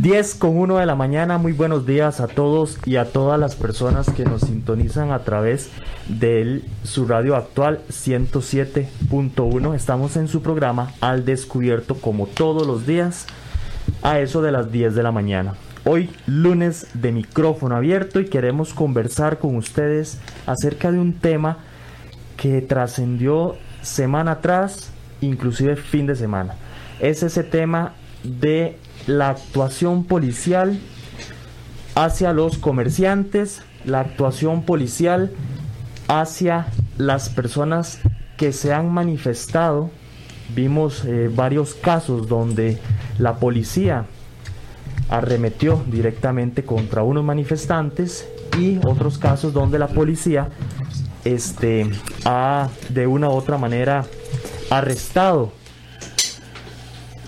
[0.00, 3.56] 10 con 1 de la mañana, muy buenos días a todos y a todas las
[3.56, 5.70] personas que nos sintonizan a través
[6.06, 9.74] de su radio actual 107.1.
[9.74, 13.26] Estamos en su programa Al Descubierto como todos los días
[14.02, 15.54] a eso de las 10 de la mañana.
[15.84, 21.58] Hoy lunes de micrófono abierto y queremos conversar con ustedes acerca de un tema
[22.36, 26.54] que trascendió semana atrás, inclusive fin de semana.
[27.00, 28.78] Es ese tema de
[29.08, 30.78] la actuación policial
[31.94, 35.32] hacia los comerciantes, la actuación policial
[36.08, 36.66] hacia
[36.98, 38.00] las personas
[38.36, 39.90] que se han manifestado.
[40.54, 42.78] Vimos eh, varios casos donde
[43.18, 44.04] la policía
[45.08, 50.50] arremetió directamente contra unos manifestantes y otros casos donde la policía
[51.24, 51.90] este,
[52.26, 54.04] ha de una u otra manera
[54.70, 55.52] arrestado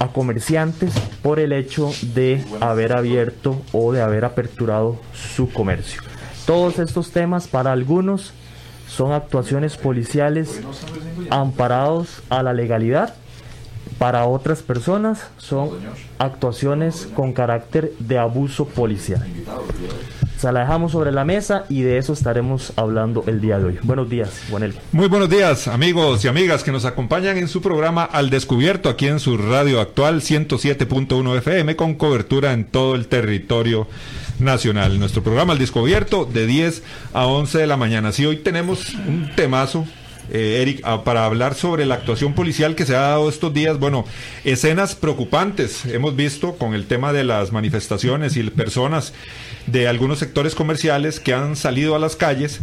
[0.01, 6.03] a comerciantes por el hecho de haber abierto o de haber aperturado su comercio.
[6.47, 8.33] Todos estos temas para algunos
[8.89, 10.63] son actuaciones policiales
[11.31, 13.15] amparados a la legalidad,
[13.99, 15.71] para otras personas son
[16.19, 19.25] actuaciones con carácter de abuso policial.
[20.41, 23.79] Se la dejamos sobre la mesa y de eso estaremos hablando el día de hoy.
[23.83, 24.75] Buenos días, Juanel.
[24.91, 29.07] Muy buenos días, amigos y amigas que nos acompañan en su programa Al Descubierto, aquí
[29.07, 33.87] en su radio actual 107.1 FM, con cobertura en todo el territorio
[34.39, 34.99] nacional.
[34.99, 38.11] Nuestro programa Al Descubierto de 10 a 11 de la mañana.
[38.11, 39.85] Si hoy tenemos un temazo
[40.31, 43.79] eh, Eric, ah, para hablar sobre la actuación policial que se ha dado estos días.
[43.79, 44.05] Bueno,
[44.45, 49.13] escenas preocupantes hemos visto con el tema de las manifestaciones y personas
[49.67, 52.61] de algunos sectores comerciales que han salido a las calles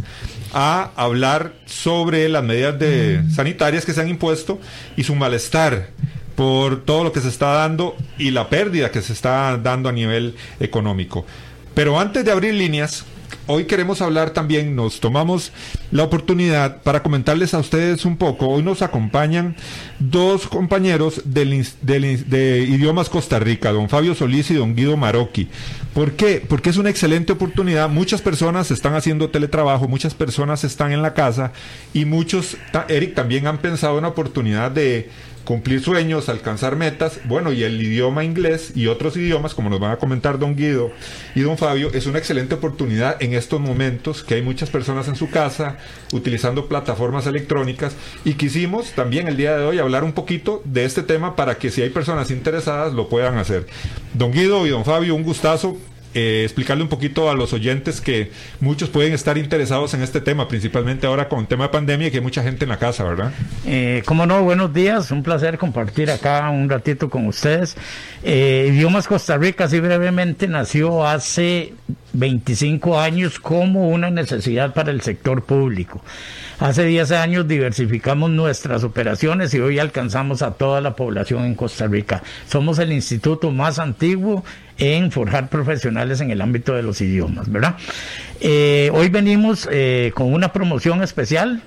[0.52, 4.58] a hablar sobre las medidas de, sanitarias que se han impuesto
[4.96, 5.90] y su malestar
[6.36, 9.92] por todo lo que se está dando y la pérdida que se está dando a
[9.92, 11.26] nivel económico.
[11.74, 13.04] Pero antes de abrir líneas,
[13.48, 15.52] hoy queremos hablar también, nos tomamos
[15.90, 18.48] la oportunidad para comentarles a ustedes un poco.
[18.48, 19.56] Hoy nos acompañan
[19.98, 25.48] dos compañeros del, de Idiomas Costa Rica, don Fabio Solís y don Guido Marocchi.
[25.94, 26.44] ¿Por qué?
[26.46, 27.88] Porque es una excelente oportunidad.
[27.88, 31.52] Muchas personas están haciendo teletrabajo, muchas personas están en la casa
[31.92, 32.56] y muchos,
[32.88, 35.10] Eric, también han pensado una oportunidad de
[35.48, 39.92] cumplir sueños, alcanzar metas, bueno, y el idioma inglés y otros idiomas, como nos van
[39.92, 40.90] a comentar don Guido
[41.34, 45.16] y don Fabio, es una excelente oportunidad en estos momentos que hay muchas personas en
[45.16, 45.78] su casa
[46.12, 47.94] utilizando plataformas electrónicas
[48.26, 51.70] y quisimos también el día de hoy hablar un poquito de este tema para que
[51.70, 53.66] si hay personas interesadas lo puedan hacer.
[54.12, 55.78] Don Guido y don Fabio, un gustazo
[56.14, 58.30] eh, explicarle un poquito a los oyentes que
[58.60, 62.10] muchos pueden estar interesados en este tema, principalmente ahora con el tema de pandemia y
[62.10, 63.32] que hay mucha gente en la casa, ¿verdad?
[63.66, 67.76] Eh, como no, buenos días, un placer compartir acá un ratito con ustedes.
[68.22, 71.74] Eh, Idiomas Costa Rica, así brevemente, nació hace
[72.14, 76.02] 25 años como una necesidad para el sector público.
[76.60, 81.86] Hace 10 años diversificamos nuestras operaciones y hoy alcanzamos a toda la población en Costa
[81.86, 82.24] Rica.
[82.48, 84.44] Somos el instituto más antiguo
[84.76, 87.76] en forjar profesionales en el ámbito de los idiomas, ¿verdad?
[88.40, 91.62] Eh, hoy venimos eh, con una promoción especial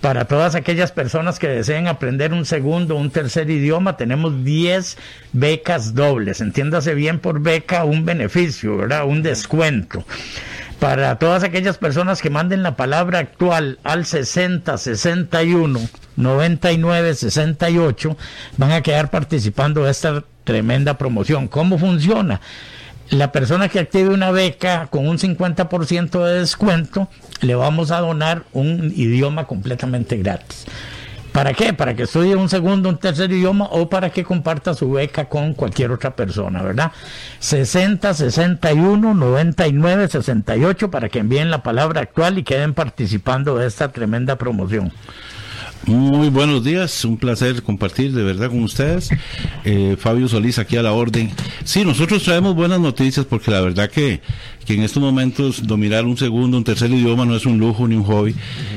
[0.00, 4.96] para todas aquellas personas que deseen aprender un segundo o un tercer idioma, tenemos 10
[5.32, 6.40] becas dobles.
[6.40, 9.06] Entiéndase bien por beca un beneficio, ¿verdad?
[9.06, 10.04] Un descuento.
[10.80, 15.80] Para todas aquellas personas que manden la palabra actual al 60 61
[16.16, 18.16] 99 68
[18.58, 21.48] van a quedar participando de esta tremenda promoción.
[21.48, 22.40] ¿Cómo funciona?
[23.08, 27.08] La persona que active una beca con un 50% de descuento,
[27.40, 30.66] le vamos a donar un idioma completamente gratis.
[31.36, 31.74] ¿Para qué?
[31.74, 35.52] Para que estudie un segundo, un tercer idioma o para que comparta su beca con
[35.52, 36.92] cualquier otra persona, ¿verdad?
[37.40, 43.92] 60 61 99 68 para que envíen la palabra actual y queden participando de esta
[43.92, 44.90] tremenda promoción.
[45.84, 49.08] Muy buenos días, un placer compartir de verdad con ustedes.
[49.64, 51.30] Eh, Fabio Solís aquí a la orden.
[51.64, 54.20] Sí, nosotros traemos buenas noticias porque la verdad que,
[54.64, 57.94] que en estos momentos dominar un segundo, un tercer idioma no es un lujo ni
[57.94, 58.34] un hobby,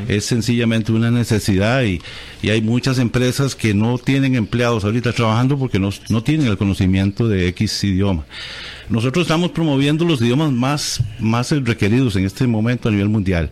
[0.07, 1.99] es sencillamente una necesidad y,
[2.43, 6.57] y, hay muchas empresas que no tienen empleados ahorita trabajando porque no, no tienen el
[6.57, 8.25] conocimiento de X idioma.
[8.87, 13.51] Nosotros estamos promoviendo los idiomas más, más requeridos en este momento a nivel mundial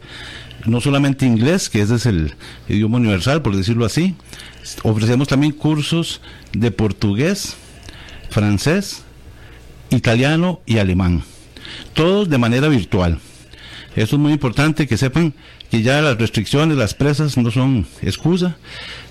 [0.65, 2.35] no solamente inglés, que ese es el
[2.67, 4.15] idioma universal, por decirlo así,
[4.83, 6.21] ofrecemos también cursos
[6.53, 7.55] de portugués,
[8.29, 9.03] francés,
[9.89, 11.23] italiano y alemán,
[11.93, 13.19] todos de manera virtual.
[13.95, 15.33] Eso es muy importante que sepan
[15.71, 18.57] que ya las restricciones, las presas no son excusa,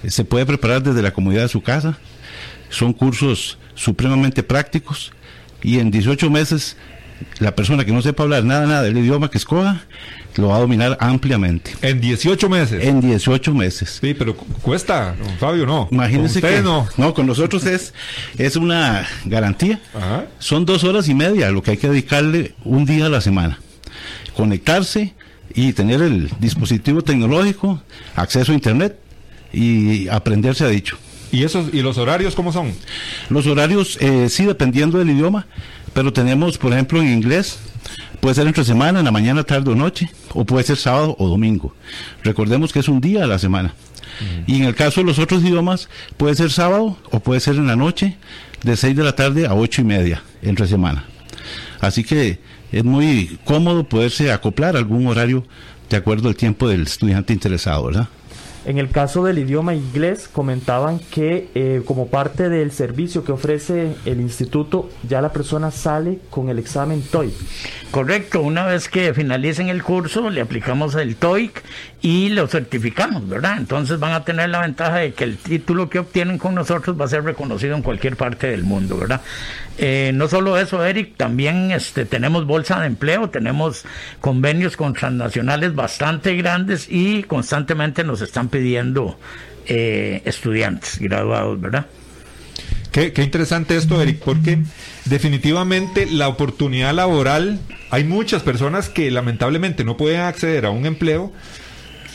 [0.07, 1.99] se puede preparar desde la comodidad de su casa,
[2.71, 5.13] son cursos supremamente prácticos
[5.63, 6.77] y en 18 meses
[7.39, 9.85] la persona que no sepa hablar nada, nada del idioma que escoja,
[10.37, 11.73] lo va a dominar ampliamente.
[11.83, 12.85] En 18 meses.
[12.85, 13.99] En 18 meses.
[14.01, 15.89] Sí, pero cuesta, don Fabio, no.
[15.91, 16.87] Imagínense que no.
[16.97, 17.15] no.
[17.15, 17.95] con nosotros es,
[18.39, 19.81] es una garantía.
[20.39, 23.59] Son dos horas y media lo que hay que dedicarle un día a la semana.
[24.35, 25.15] Conectarse
[25.55, 27.83] y tener el dispositivo tecnológico,
[28.15, 28.99] acceso a internet
[29.53, 30.99] y aprenderse a dicho.
[31.33, 32.73] ¿Y, esos, ¿Y los horarios cómo son?
[33.31, 35.47] Los horarios, eh, sí, dependiendo del idioma,
[35.97, 37.59] pero tenemos, por ejemplo, en inglés,
[38.21, 41.27] puede ser entre semana, en la mañana, tarde o noche, o puede ser sábado o
[41.27, 41.75] domingo.
[42.23, 43.73] Recordemos que es un día a la semana.
[44.47, 45.89] Y en el caso de los otros idiomas,
[46.19, 48.19] puede ser sábado o puede ser en la noche,
[48.63, 51.07] de 6 de la tarde a 8 y media, entre semana.
[51.81, 52.41] Así que
[52.73, 55.47] es muy cómodo poderse acoplar algún horario
[55.89, 58.09] de acuerdo al tiempo del estudiante interesado, ¿verdad?
[58.67, 63.95] En el caso del idioma inglés, comentaban que eh, como parte del servicio que ofrece
[64.05, 67.33] el instituto, ya la persona sale con el examen TOEIC.
[67.93, 71.63] Correcto, una vez que finalicen el curso, le aplicamos el TOEIC
[72.03, 73.57] y lo certificamos, ¿verdad?
[73.59, 77.07] Entonces van a tener la ventaja de que el título que obtienen con nosotros va
[77.07, 79.23] a ser reconocido en cualquier parte del mundo, ¿verdad?
[79.79, 83.85] Eh, no solo eso, Eric, también este, tenemos bolsa de empleo, tenemos
[84.21, 89.19] convenios con transnacionales bastante grandes y constantemente nos están pidiendo
[89.67, 91.87] eh, estudiantes graduados, ¿verdad?
[92.93, 94.59] Qué, qué, interesante esto, Eric, porque
[95.05, 97.59] definitivamente la oportunidad laboral,
[97.91, 101.33] hay muchas personas que lamentablemente no pueden acceder a un empleo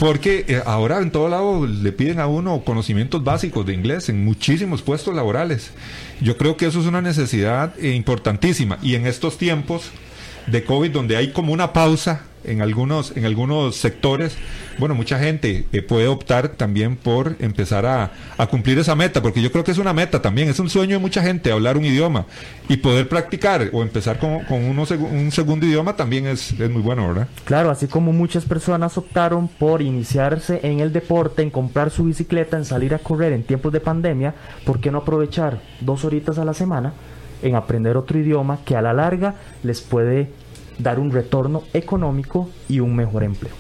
[0.02, 4.26] porque eh, ahora en todo lado le piden a uno conocimientos básicos de inglés en
[4.26, 5.70] muchísimos puestos laborales.
[6.20, 9.92] Yo creo que eso es una necesidad eh, importantísima y en estos tiempos
[10.48, 14.36] de COVID donde hay como una pausa en algunos, en algunos sectores,
[14.78, 18.12] bueno, mucha gente eh, puede optar también por empezar a,
[18.50, 21.00] cumplir esa meta, porque yo creo que es una meta también, es un sueño de
[21.00, 22.26] mucha gente hablar un idioma
[22.68, 27.28] y poder practicar o empezar con, un segundo idioma también es, es muy bueno, ¿verdad?
[27.46, 32.58] Claro, así como muchas personas optaron por iniciarse en el deporte, en comprar su bicicleta,
[32.58, 34.34] en salir a correr en tiempos de pandemia,
[34.66, 36.94] ¿por qué no aprovechar dos horitas a la semana
[37.42, 40.30] en aprender otro idioma que a la larga les puede
[40.78, 43.54] dar un retorno económico y un mejor empleo.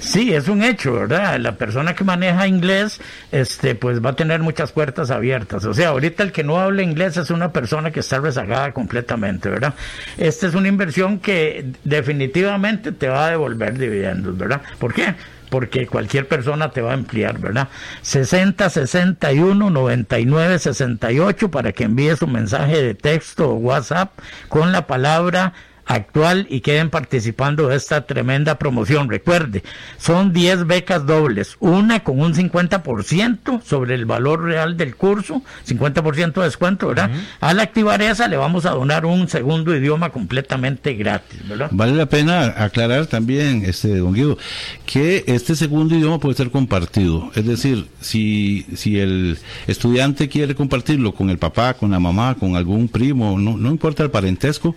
[0.00, 1.38] Sí, es un hecho, ¿verdad?
[1.38, 5.64] La persona que maneja inglés, este, pues va a tener muchas puertas abiertas.
[5.66, 9.50] O sea, ahorita el que no habla inglés es una persona que está rezagada completamente,
[9.50, 9.74] ¿verdad?
[10.16, 14.62] Esta es una inversión que definitivamente te va a devolver dividendos, ¿verdad?
[14.78, 15.14] ¿Por qué?
[15.50, 17.68] Porque cualquier persona te va a emplear, ¿verdad?
[18.02, 24.12] 60 61 99 68 para que envíes un mensaje de texto o WhatsApp
[24.48, 25.52] con la palabra
[25.90, 29.08] actual y queden participando de esta tremenda promoción.
[29.08, 29.64] Recuerde,
[29.98, 36.34] son 10 becas dobles, una con un 50% sobre el valor real del curso, 50%
[36.34, 37.10] de descuento, ¿verdad?
[37.40, 41.70] Al activar esa le vamos a donar un segundo idioma completamente gratis, ¿verdad?
[41.72, 44.38] Vale la pena aclarar también, este don Guido,
[44.86, 51.14] que este segundo idioma puede ser compartido, es decir, si, si el estudiante quiere compartirlo
[51.14, 54.76] con el papá, con la mamá, con algún primo, no, no importa el parentesco,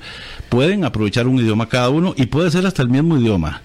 [0.49, 3.61] pueden aprovechar un idioma cada uno y puede ser hasta el mismo idioma.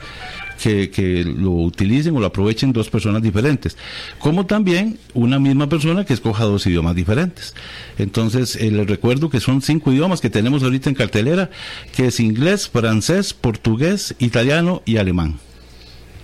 [0.61, 3.77] Que, lo utilicen o lo aprovechen dos personas diferentes,
[4.19, 7.55] como también una misma persona que escoja dos idiomas diferentes.
[7.97, 11.49] Entonces, eh, les recuerdo que son cinco idiomas que tenemos ahorita en cartelera,
[11.95, 15.39] que es inglés, francés, portugués, italiano y alemán.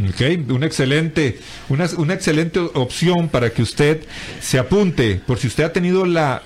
[0.03, 4.03] Ok, una excelente, una, una excelente opción para que usted
[4.41, 6.43] se apunte, por si usted ha tenido la,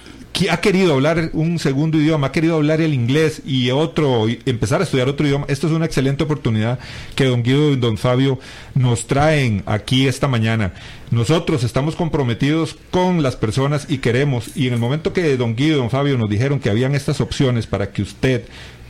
[0.47, 4.85] ha querido hablar un segundo idioma, ha querido hablar el inglés y otro, empezar a
[4.85, 6.79] estudiar otro idioma, esto es una excelente oportunidad
[7.17, 8.39] que don Guido y don Fabio
[8.75, 10.75] nos traen aquí esta mañana.
[11.11, 15.77] Nosotros estamos comprometidos con las personas y queremos, y en el momento que don Guido
[15.77, 18.45] y don Fabio nos dijeron que habían estas opciones para que usted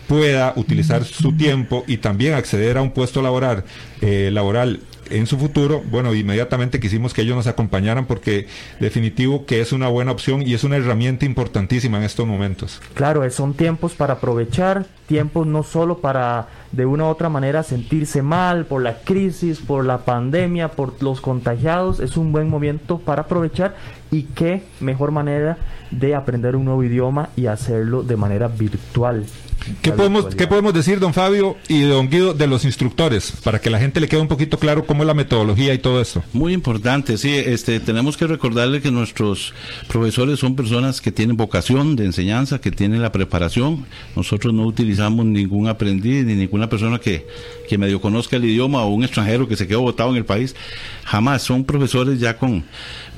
[0.08, 3.64] pueda utilizar su tiempo y también acceder a un puesto laboral,
[4.00, 8.46] eh, laboral en su futuro, bueno, inmediatamente quisimos que ellos nos acompañaran porque
[8.80, 12.80] definitivo que es una buena opción y es una herramienta importantísima en estos momentos.
[12.94, 18.22] Claro, son tiempos para aprovechar, tiempos no solo para de una u otra manera sentirse
[18.22, 23.22] mal por la crisis, por la pandemia, por los contagiados, es un buen momento para
[23.22, 23.76] aprovechar
[24.10, 25.58] y qué mejor manera
[25.90, 29.24] de aprender un nuevo idioma y hacerlo de manera virtual
[29.82, 33.32] ¿Qué podemos, ¿Qué podemos decir, don Fabio y don Guido, de los instructores?
[33.44, 36.00] Para que la gente le quede un poquito claro cómo es la metodología y todo
[36.00, 36.22] esto.
[36.32, 37.34] Muy importante, sí.
[37.34, 39.52] Este, tenemos que recordarle que nuestros
[39.88, 43.86] profesores son personas que tienen vocación de enseñanza, que tienen la preparación.
[44.16, 47.26] Nosotros no utilizamos ningún aprendiz ni ninguna persona que,
[47.68, 50.54] que medio conozca el idioma o un extranjero que se quedó votado en el país.
[51.04, 51.42] Jamás.
[51.42, 52.64] Son profesores ya con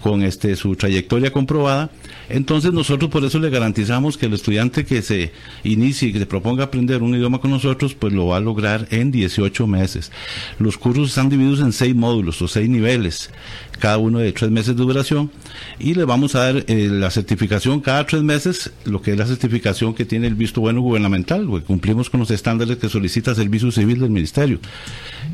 [0.01, 1.91] con este su trayectoria comprobada.
[2.29, 5.33] Entonces nosotros por eso le garantizamos que el estudiante que se
[5.65, 8.87] inicie y que se proponga aprender un idioma con nosotros, pues lo va a lograr
[8.91, 10.13] en 18 meses.
[10.59, 13.31] Los cursos están divididos en seis módulos o seis niveles,
[13.79, 15.31] cada uno de tres meses de duración,
[15.79, 19.27] y le vamos a dar eh, la certificación cada tres meses, lo que es la
[19.27, 23.71] certificación que tiene el visto bueno gubernamental, porque cumplimos con los estándares que solicita Servicio
[23.73, 24.61] Civil del Ministerio.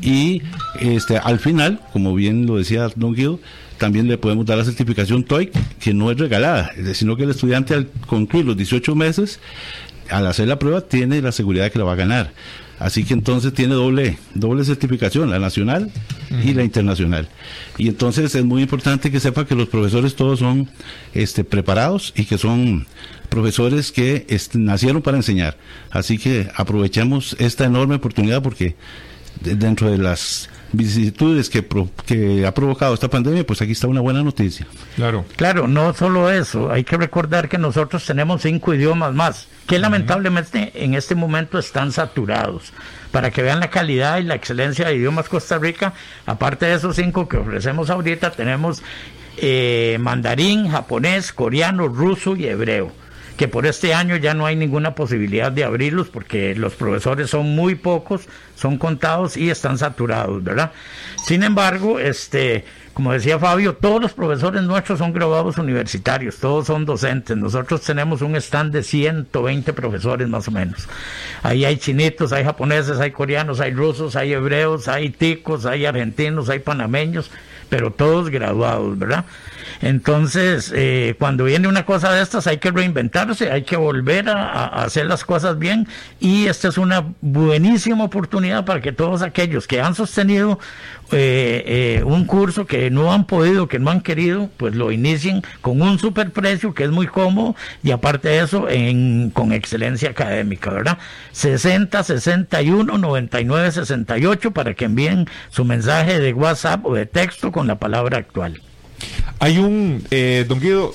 [0.01, 0.41] Y
[0.79, 3.15] este al final, como bien lo decía Don
[3.77, 7.73] también le podemos dar la certificación TOEIC, que no es regalada, sino que el estudiante
[7.73, 9.39] al concluir los 18 meses,
[10.09, 12.31] al hacer la prueba, tiene la seguridad de que la va a ganar.
[12.79, 15.91] Así que entonces tiene doble, doble certificación, la nacional
[16.43, 17.27] y la internacional.
[17.77, 20.69] Y entonces es muy importante que sepa que los profesores todos son
[21.13, 22.85] este, preparados y que son
[23.29, 25.57] profesores que este, nacieron para enseñar.
[25.89, 28.75] Así que aprovechemos esta enorme oportunidad porque
[29.41, 31.65] dentro de las vicisitudes que,
[32.05, 34.67] que ha provocado esta pandemia, pues aquí está una buena noticia.
[34.95, 35.25] Claro.
[35.35, 40.71] Claro, no solo eso, hay que recordar que nosotros tenemos cinco idiomas más, que lamentablemente
[40.75, 42.73] en este momento están saturados.
[43.11, 45.93] Para que vean la calidad y la excelencia de idiomas Costa Rica,
[46.25, 48.83] aparte de esos cinco que ofrecemos ahorita, tenemos
[49.37, 52.91] eh, mandarín, japonés, coreano, ruso y hebreo
[53.37, 57.55] que por este año ya no hay ninguna posibilidad de abrirlos porque los profesores son
[57.55, 60.71] muy pocos, son contados y están saturados, ¿verdad?
[61.25, 66.83] Sin embargo, este, como decía Fabio, todos los profesores nuestros son graduados universitarios, todos son
[66.83, 67.37] docentes.
[67.37, 70.87] Nosotros tenemos un stand de 120 profesores más o menos.
[71.43, 76.49] Ahí hay chinitos, hay japoneses, hay coreanos, hay rusos, hay hebreos, hay ticos, hay argentinos,
[76.49, 77.29] hay panameños,
[77.69, 79.25] pero todos graduados, ¿verdad?
[79.81, 84.65] Entonces, eh, cuando viene una cosa de estas, hay que reinventarse, hay que volver a,
[84.83, 85.87] hacer las cosas bien
[86.19, 90.59] y esta es una buenísima oportunidad para que todos aquellos que han sostenido
[91.11, 95.41] eh, eh, un curso que no han podido, que no han querido, pues lo inicien
[95.61, 100.69] con un superprecio que es muy cómodo y aparte de eso, en, con excelencia académica,
[100.69, 100.97] ¿verdad?
[101.31, 107.67] 60 61 99 68 para que envíen su mensaje de WhatsApp o de texto con
[107.67, 108.61] la palabra actual.
[109.39, 110.93] Hay un, eh, don Guido,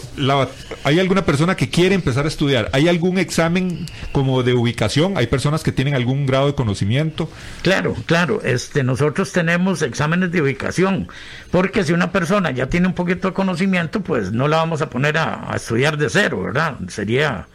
[0.85, 2.71] hay alguna persona que quiere empezar a estudiar.
[2.73, 5.17] ¿Hay algún examen como de ubicación?
[5.17, 7.31] ¿Hay personas que tienen algún grado de conocimiento?
[7.63, 8.41] Claro, claro.
[8.43, 11.09] Este, nosotros tenemos exámenes de ubicación,
[11.51, 14.91] porque si una persona ya tiene un poquito de conocimiento, pues no la vamos a
[14.91, 16.77] poner a, estudiar de cero, ¿verdad?
[16.89, 17.47] Sería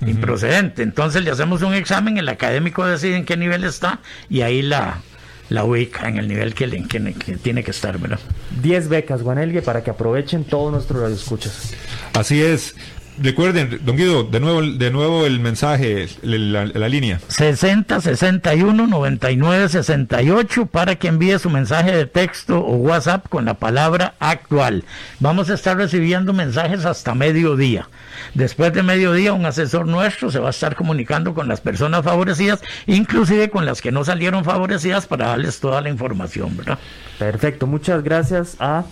[0.00, 0.82] improcedente.
[0.82, 5.00] Entonces le hacemos un examen, el académico decide en qué nivel está y ahí la,
[5.48, 8.18] la ubica en el nivel que, que, tiene que estar, ¿verdad?
[8.62, 11.72] 10 becas, Guanelgue, para que aprovechen todos nuestros radioescuchas.
[12.14, 12.74] Así es.
[13.18, 17.18] Recuerden, don Guido, de nuevo, de nuevo el mensaje, la, la, línea.
[17.28, 23.54] 60 61 99 68 para que envíe su mensaje de texto o WhatsApp con la
[23.54, 24.84] palabra actual.
[25.20, 27.88] Vamos a estar recibiendo mensajes hasta mediodía.
[28.34, 32.60] Después de mediodía, un asesor nuestro se va a estar comunicando con las personas favorecidas,
[32.86, 36.78] inclusive con las que no salieron favorecidas, para darles toda la información, ¿verdad?
[37.18, 38.84] Perfecto, muchas gracias a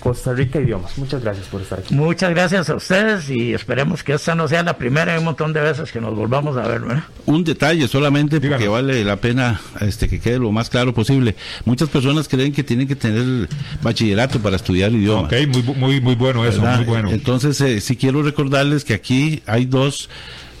[0.00, 0.96] Costa Rica Idiomas.
[0.98, 1.94] Muchas gracias por estar aquí.
[1.94, 5.52] Muchas gracias a ustedes y esperemos que esta no sea la primera y un montón
[5.52, 6.80] de veces que nos volvamos a ver.
[6.80, 7.04] ¿verdad?
[7.26, 11.34] Un detalle solamente porque vale la pena este que quede lo más claro posible.
[11.64, 13.48] Muchas personas creen que tienen que tener
[13.82, 15.32] bachillerato para estudiar idiomas.
[15.32, 17.10] Ok, muy, muy, muy bueno eso, muy bueno.
[17.10, 20.08] Entonces, eh, sí quiero recordarles que aquí hay dos,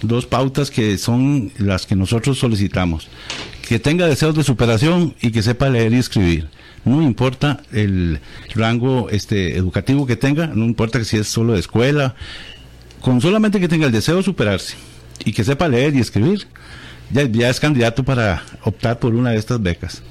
[0.02, 3.08] dos pautas que son las que nosotros solicitamos.
[3.68, 6.48] Que tenga deseos de superación y que sepa leer y escribir
[6.86, 8.20] no importa el
[8.54, 12.14] rango este educativo que tenga, no importa si es solo de escuela,
[13.00, 14.76] con solamente que tenga el deseo de superarse
[15.24, 16.46] y que sepa leer y escribir,
[17.10, 20.02] ya, ya es candidato para optar por una de estas becas.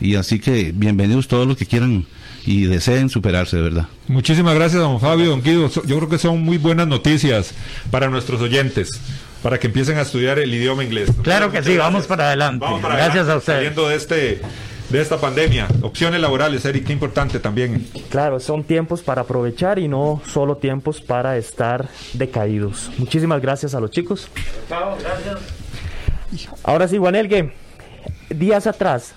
[0.00, 2.06] Y así que bienvenidos todos los que quieran
[2.46, 3.86] y deseen superarse, de verdad.
[4.06, 5.68] Muchísimas gracias, don Fabio, don Guido.
[5.68, 7.52] Yo creo que son muy buenas noticias
[7.90, 9.00] para nuestros oyentes,
[9.42, 11.10] para que empiecen a estudiar el idioma inglés.
[11.22, 12.64] Claro que sí, vamos para adelante.
[12.80, 13.58] gracias a ustedes.
[13.58, 14.40] Saliendo de este
[14.90, 15.68] de esta pandemia.
[15.82, 17.86] Opciones laborales, Eric, qué importante también.
[18.10, 22.90] Claro, son tiempos para aprovechar y no solo tiempos para estar decaídos.
[22.98, 24.28] Muchísimas gracias a los chicos.
[24.68, 25.38] Chao, gracias.
[26.64, 27.52] Ahora sí, Juanelgue,
[28.28, 29.14] días atrás,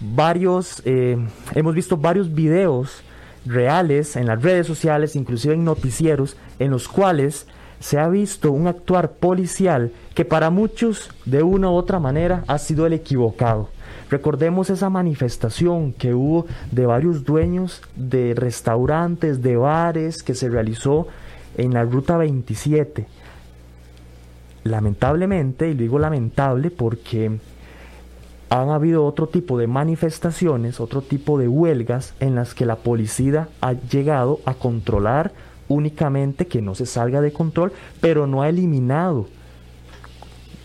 [0.00, 1.16] varios, eh,
[1.54, 3.02] hemos visto varios videos
[3.44, 7.46] reales en las redes sociales, inclusive en noticieros, en los cuales
[7.80, 12.58] se ha visto un actuar policial que para muchos de una u otra manera ha
[12.58, 13.68] sido el equivocado.
[14.12, 21.06] Recordemos esa manifestación que hubo de varios dueños de restaurantes, de bares, que se realizó
[21.56, 23.06] en la Ruta 27.
[24.64, 27.38] Lamentablemente, y digo lamentable porque
[28.50, 33.48] han habido otro tipo de manifestaciones, otro tipo de huelgas en las que la policía
[33.62, 35.32] ha llegado a controlar
[35.68, 39.26] únicamente que no se salga de control, pero no ha eliminado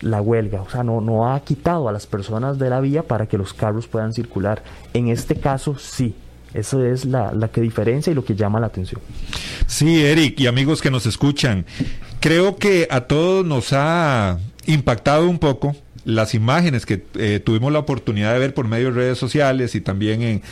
[0.00, 3.26] la huelga, o sea, no, no ha quitado a las personas de la vía para
[3.26, 4.62] que los carros puedan circular.
[4.94, 6.14] En este caso, sí.
[6.54, 9.02] Eso es la, la que diferencia y lo que llama la atención.
[9.66, 11.66] Sí, Eric y amigos que nos escuchan,
[12.20, 15.76] creo que a todos nos ha impactado un poco
[16.08, 19.82] las imágenes que eh, tuvimos la oportunidad de ver por medio de redes sociales y
[19.82, 20.42] también en,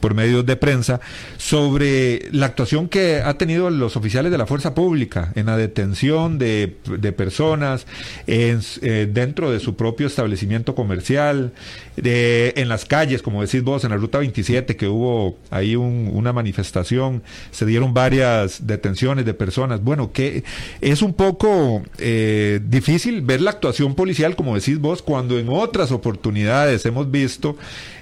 [0.00, 1.00] por medios de prensa
[1.36, 6.36] sobre la actuación que ha tenido los oficiales de la fuerza pública en la detención
[6.38, 6.76] de,
[7.16, 7.86] personas
[8.26, 11.52] en, eh, dentro de su propio establecimiento comercial,
[11.96, 16.10] de, en las calles, como decís vos, en la ruta 27 que hubo ahí un,
[16.12, 19.80] una manifestación, se dieron varias detenciones de personas.
[19.80, 20.42] Bueno, que
[20.80, 25.92] es un poco eh, difícil ver la actuación policial, como decís vos, cuando en otras
[25.92, 27.56] oportunidades hemos visto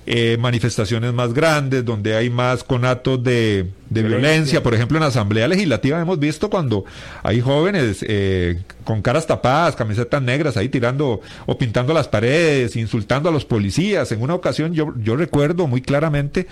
[0.07, 4.63] eh, manifestaciones más grandes, donde hay más conatos de, de violencia.
[4.63, 6.85] Por ejemplo, en la Asamblea Legislativa hemos visto cuando
[7.23, 13.29] hay jóvenes eh, con caras tapadas, camisetas negras ahí tirando o pintando las paredes, insultando
[13.29, 14.11] a los policías.
[14.13, 16.47] En una ocasión yo, yo recuerdo muy claramente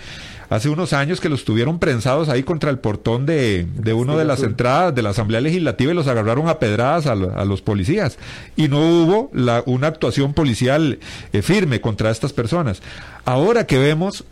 [0.49, 4.25] hace unos años que los tuvieron prensados ahí contra el portón de, de uno de
[4.25, 8.17] las entradas de la Asamblea Legislativa y los agarraron a pedradas a, a los policías.
[8.55, 10.99] Y no hubo la, una actuación policial
[11.33, 12.81] eh, firme contra estas personas.
[13.25, 14.25] Ahora que vemos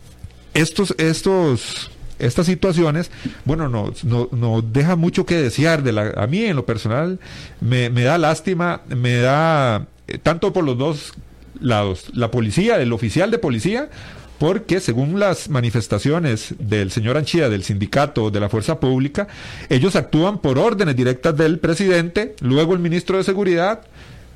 [0.54, 3.10] estos, estos estas situaciones,
[3.44, 5.82] bueno, nos no, no deja mucho que desear.
[5.82, 7.18] De la, a mí, en lo personal,
[7.60, 11.14] me, me da lástima, me da, eh, tanto por los dos
[11.60, 13.90] lados, la policía, el oficial de policía,
[14.38, 19.28] porque según las manifestaciones del señor Anchía, del sindicato de la fuerza pública,
[19.68, 23.82] ellos actúan por órdenes directas del presidente, luego el ministro de Seguridad,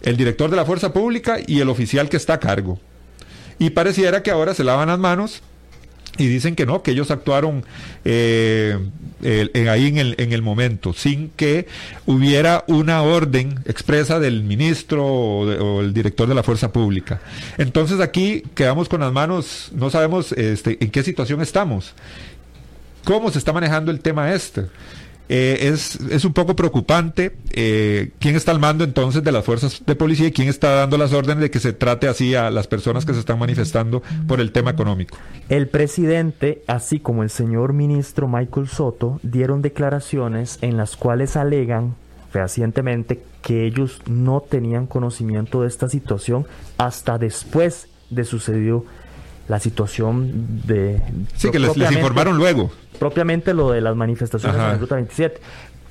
[0.02, 2.78] el director de la fuerza pública y el oficial que está a cargo.
[3.58, 5.42] Y pareciera que ahora se lavan las manos
[6.18, 7.64] y dicen que no, que ellos actuaron
[8.04, 8.78] eh,
[9.22, 11.66] el, ahí en el, en el momento, sin que
[12.06, 17.20] hubiera una orden expresa del ministro o, o, el director de la fuerza pública.
[17.58, 21.94] Entonces aquí quedamos con las manos, no sabemos este, en qué situación estamos,
[23.04, 24.66] cómo se está manejando el tema este.
[25.28, 29.82] Eh, es, es, un poco preocupante eh, quién está al mando entonces de las fuerzas
[29.86, 32.66] de policía y quién está dando las órdenes de que se trate así a las
[32.66, 35.16] personas que se están manifestando por el tema económico.
[35.48, 41.94] El presidente, así como el señor ministro Michael Soto, dieron declaraciones en las cuales alegan
[42.30, 48.84] fehacientemente que ellos no tenían conocimiento de esta situación hasta después de sucedió
[49.48, 51.02] la situación de...
[51.36, 52.70] Sí, que les, les, informaron luego.
[52.98, 54.68] Propiamente lo de las manifestaciones Ajá.
[54.68, 55.40] en la Ruta 27.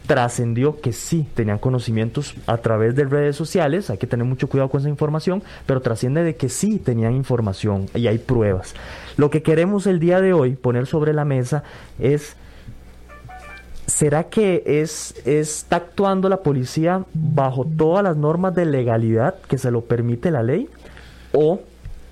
[0.08, 4.70] Trascendió que sí tenían conocimientos a través de redes sociales, hay que tener mucho cuidado
[4.70, 8.74] con esa información, pero trasciende de que sí tenían información y hay pruebas.
[9.16, 11.64] Lo que queremos el día de hoy poner sobre la mesa
[12.00, 12.36] es
[13.86, 19.72] ¿Será que es, está actuando la policía bajo todas las normas de legalidad que se
[19.72, 20.70] lo permite la ley?
[21.34, 21.60] ¿O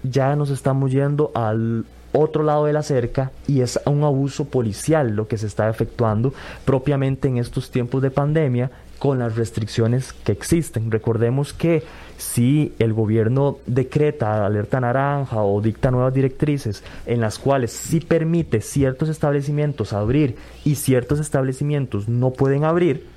[0.04, 5.16] ya nos estamos yendo al otro lado de la cerca y es un abuso policial
[5.16, 6.34] lo que se está efectuando
[6.66, 10.92] propiamente en estos tiempos de pandemia con las restricciones que existen.
[10.92, 11.84] Recordemos que
[12.18, 18.62] si el gobierno decreta alerta naranja o dicta nuevas directrices en las cuales sí permite
[18.62, 23.08] ciertos establecimientos abrir y ciertos establecimientos no pueden abrir,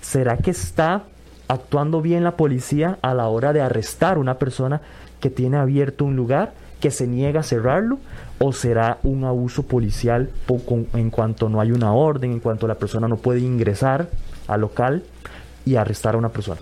[0.00, 1.06] ¿será que está
[1.48, 4.80] actuando bien la policía a la hora de arrestar una persona
[5.22, 8.00] que tiene abierto un lugar, que se niega a cerrarlo,
[8.38, 10.30] o será un abuso policial
[10.94, 14.10] en cuanto no hay una orden, en cuanto la persona no puede ingresar
[14.48, 15.04] al local
[15.64, 16.60] y arrestar a una persona.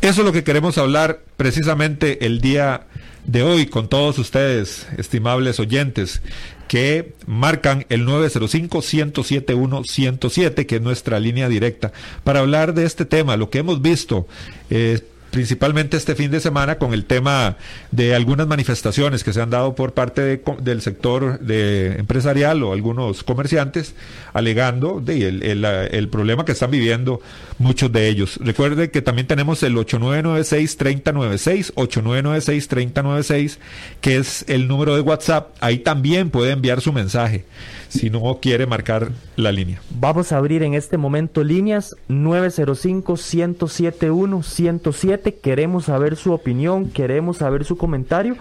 [0.00, 2.86] Eso es lo que queremos hablar precisamente el día
[3.24, 6.22] de hoy con todos ustedes, estimables oyentes,
[6.66, 11.92] que marcan el 905-107-107, que es nuestra línea directa,
[12.24, 14.26] para hablar de este tema, lo que hemos visto.
[14.70, 14.98] Eh,
[15.32, 17.56] principalmente este fin de semana con el tema
[17.90, 23.24] de algunas manifestaciones que se han dado por parte del sector de empresarial o algunos
[23.24, 23.94] comerciantes,
[24.34, 27.20] alegando de el, el, problema que están viviendo
[27.58, 28.38] muchos de ellos.
[28.42, 33.56] Recuerde que también tenemos el 8996-3096, 8996-3096,
[34.02, 35.56] que es el número de WhatsApp.
[35.60, 37.46] Ahí también puede enviar su mensaje
[37.88, 39.80] si no quiere marcar la línea.
[39.90, 41.94] Vamos a abrir en este momento líneas
[45.22, 45.40] 905-107-107.
[45.40, 48.36] Queremos saber su opinión, queremos saber su comentario.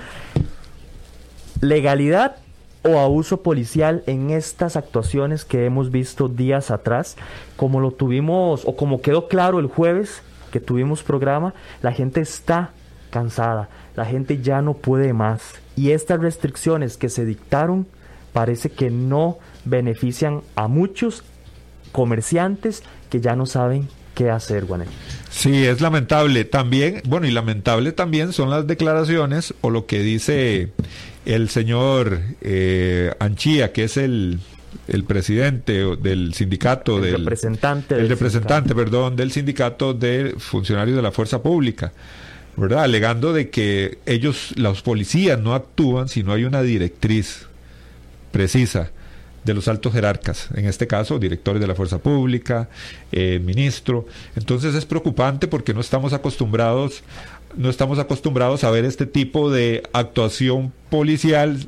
[1.61, 2.37] Legalidad
[2.83, 7.15] o abuso policial en estas actuaciones que hemos visto días atrás,
[7.55, 12.71] como lo tuvimos o como quedó claro el jueves que tuvimos programa, la gente está
[13.11, 17.85] cansada, la gente ya no puede más y estas restricciones que se dictaron
[18.33, 21.23] parece que no benefician a muchos
[21.91, 23.87] comerciantes que ya no saben
[24.21, 24.87] qué hacer, Juanel.
[25.29, 26.45] Sí, es lamentable.
[26.45, 30.69] También, bueno, y lamentable también son las declaraciones o lo que dice
[31.25, 34.39] el señor eh, Anchía, que es el,
[34.87, 41.01] el presidente del sindicato el del representante el representante, perdón, del sindicato de funcionarios de
[41.01, 41.91] la fuerza pública.
[42.57, 42.83] ¿verdad?
[42.83, 47.47] Alegando de que ellos, los policías, no actúan si no hay una directriz
[48.31, 48.91] precisa
[49.43, 52.69] de los altos jerarcas, en este caso directores de la fuerza pública,
[53.11, 54.05] eh, ministro.
[54.35, 57.03] Entonces es preocupante porque no estamos acostumbrados,
[57.55, 61.65] no estamos acostumbrados a ver este tipo de actuación policial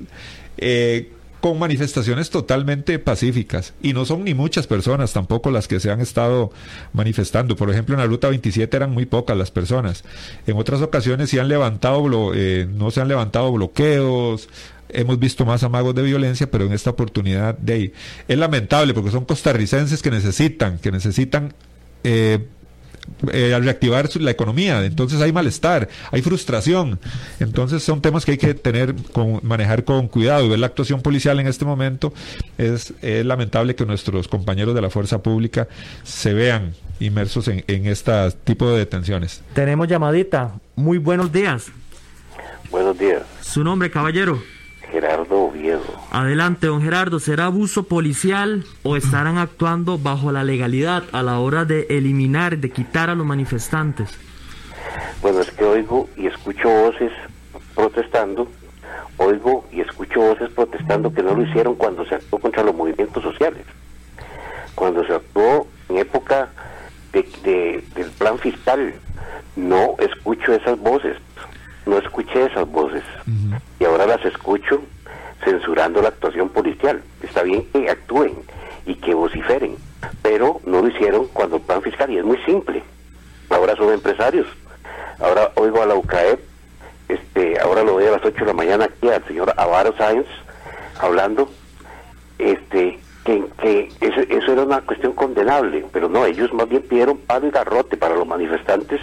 [0.57, 1.09] eh,
[1.43, 3.73] con manifestaciones totalmente pacíficas.
[3.81, 6.53] Y no son ni muchas personas tampoco las que se han estado
[6.93, 7.57] manifestando.
[7.57, 10.05] Por ejemplo, en la Ruta 27 eran muy pocas las personas.
[10.47, 14.47] En otras ocasiones sí han levantado, eh, no se han levantado bloqueos,
[14.93, 17.93] hemos visto más amagos de violencia, pero en esta oportunidad de ahí.
[18.27, 21.53] Es lamentable porque son costarricenses que necesitan, que necesitan
[22.03, 22.39] eh,
[23.32, 24.84] eh, reactivar la economía.
[24.86, 26.99] Entonces hay malestar, hay frustración.
[27.39, 30.45] Entonces son temas que hay que tener, con, manejar con cuidado.
[30.45, 32.13] Y ver la actuación policial en este momento
[32.58, 35.67] es, lamentable que nuestros compañeros de la fuerza pública
[36.03, 38.12] se vean inmersos en, en este
[38.43, 39.41] tipo de detenciones.
[39.53, 40.53] Tenemos llamadita.
[40.75, 41.71] Muy buenos días.
[42.71, 43.21] Buenos días.
[43.41, 44.41] ¿Su nombre, caballero?
[44.93, 45.82] Gerardo Oviedo.
[46.12, 47.19] Adelante, don Gerardo.
[47.19, 52.69] ¿Será abuso policial o estarán actuando bajo la legalidad a la hora de eliminar, de
[52.69, 54.12] quitar a los manifestantes?
[55.23, 57.12] Bueno, es que oigo y escucho voces
[57.73, 58.47] protestando,
[59.17, 63.23] oigo y escucho voces protestando que no lo hicieron cuando se actuó contra los movimientos
[63.23, 63.65] sociales.
[64.75, 66.49] Cuando se actuó en época
[67.13, 68.93] de, del plan fiscal,
[69.56, 71.17] no escucho esas voces
[71.86, 73.04] no escuché esas voces
[73.80, 74.82] y ahora las escucho
[75.43, 77.02] censurando la actuación policial.
[77.22, 78.34] Está bien que actúen
[78.86, 79.76] y que vociferen,
[80.22, 82.84] pero no lo hicieron cuando el plan fiscal y es muy simple.
[83.50, 84.48] Ahora son empresarios.
[85.19, 86.39] Ahora oigo a la UCAEP,
[87.10, 90.26] este, ahora lo veo a las 8 de la mañana aquí al señor Avaro Sáenz
[91.00, 91.50] hablando
[92.39, 97.17] este que, que eso, eso, era una cuestión condenable, pero no, ellos más bien pidieron
[97.19, 99.00] palo y garrote para los manifestantes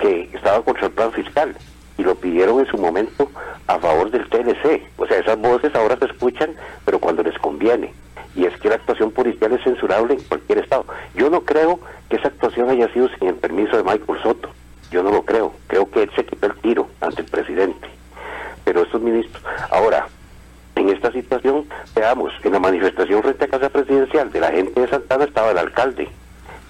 [0.00, 1.56] que estaban contra el plan fiscal
[2.00, 3.30] y lo pidieron en su momento
[3.66, 4.82] a favor del TLC.
[4.96, 6.54] O sea, esas voces ahora se escuchan,
[6.86, 7.92] pero cuando les conviene.
[8.34, 10.86] Y es que la actuación policial es censurable en cualquier estado.
[11.14, 14.48] Yo no creo que esa actuación haya sido sin el permiso de Michael Soto.
[14.90, 15.52] Yo no lo creo.
[15.66, 17.86] Creo que él se quitó el tiro ante el presidente.
[18.64, 19.42] Pero estos ministros.
[19.70, 20.06] Ahora,
[20.76, 24.88] en esta situación, veamos, en la manifestación frente a Casa Presidencial de la gente de
[24.88, 26.08] Santana estaba el alcalde,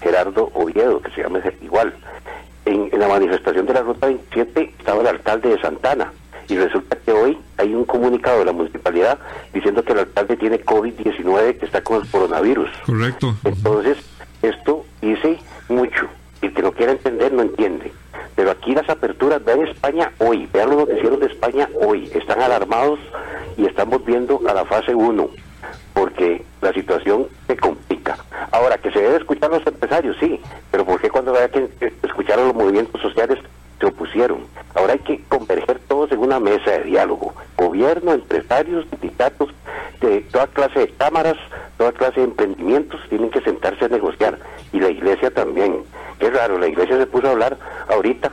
[0.01, 1.93] Gerardo Oviedo, que se llama igual
[2.65, 6.11] en, la manifestación de la Ruta 27 estaba el alcalde de Santana
[6.47, 9.19] y resulta que hoy hay un comunicado de la municipalidad
[9.53, 12.69] diciendo que el alcalde tiene COVID-19 que está con el coronavirus.
[12.85, 13.35] Correcto.
[13.45, 13.97] Entonces,
[14.41, 16.07] esto dice mucho.
[16.41, 17.91] El que no quiera entender no entiende.
[18.35, 22.99] Pero aquí las aperturas, vean España hoy, vean los noticieros de España hoy, están alarmados
[23.57, 25.29] y estamos viendo a la fase 1,
[25.93, 28.17] porque la situación se complica.
[28.51, 30.39] Ahora, que se debe escuchar a los empresarios, sí,
[30.71, 31.69] pero ¿por qué cuando vaya que
[32.03, 33.37] escuchar a los movimientos sociales
[33.79, 34.45] se opusieron?
[34.73, 37.33] Ahora hay que converger todos en una mesa de diálogo.
[37.57, 39.49] Gobierno, empresarios, sindicatos,
[39.99, 41.37] de toda clase de cámaras,
[41.77, 44.39] toda clase de emprendimientos tienen que sentarse a negociar.
[44.73, 45.83] Y la iglesia también.
[46.19, 47.57] Qué raro, la iglesia se puso a hablar
[47.89, 48.31] ahorita,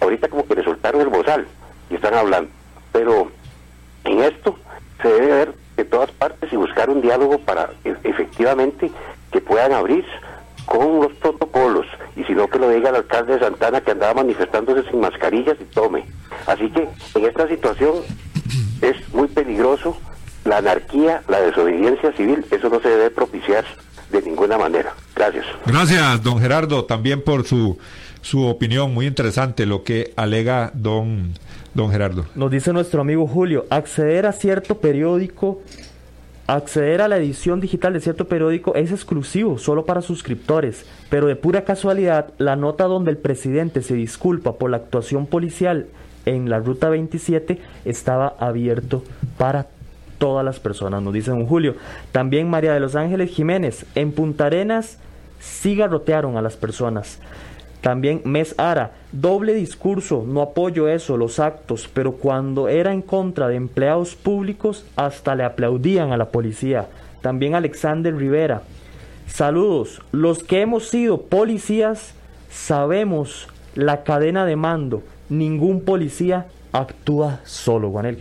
[0.00, 1.46] ahorita como que le soltaron el bozal
[1.90, 2.50] y están hablando.
[2.92, 3.30] Pero
[4.04, 4.56] en esto
[5.00, 8.90] se debe ver de todas partes y buscar un diálogo para e, efectivamente
[9.30, 10.04] que puedan abrir
[10.66, 11.86] con los protocolos
[12.16, 15.56] y si no que lo diga el alcalde de Santana que andaba manifestándose sin mascarillas
[15.60, 16.06] y tome.
[16.46, 17.94] Así que en esta situación
[18.80, 19.96] es muy peligroso
[20.44, 23.64] la anarquía, la desobediencia civil, eso no se debe propiciar
[24.10, 24.94] de ninguna manera.
[25.14, 25.46] Gracias.
[25.66, 27.78] Gracias, don Gerardo, también por su,
[28.20, 28.92] su opinión.
[28.92, 31.32] Muy interesante lo que alega don,
[31.74, 32.26] don Gerardo.
[32.34, 35.60] Nos dice nuestro amigo Julio, acceder a cierto periódico,
[36.46, 41.36] acceder a la edición digital de cierto periódico es exclusivo, solo para suscriptores, pero de
[41.36, 45.86] pura casualidad, la nota donde el presidente se disculpa por la actuación policial
[46.26, 49.02] en la Ruta 27 estaba abierto
[49.38, 49.66] para
[50.22, 51.74] todas las personas, nos dice Julio.
[52.12, 54.98] También María de los Ángeles Jiménez, en Punta Arenas
[55.40, 57.18] sí garrotearon a las personas.
[57.80, 63.48] También Mes Ara, doble discurso, no apoyo eso, los actos, pero cuando era en contra
[63.48, 66.86] de empleados públicos, hasta le aplaudían a la policía.
[67.20, 68.62] También Alexander Rivera,
[69.26, 72.14] saludos, los que hemos sido policías
[72.48, 78.18] sabemos la cadena de mando, ningún policía actúa solo, Juanel.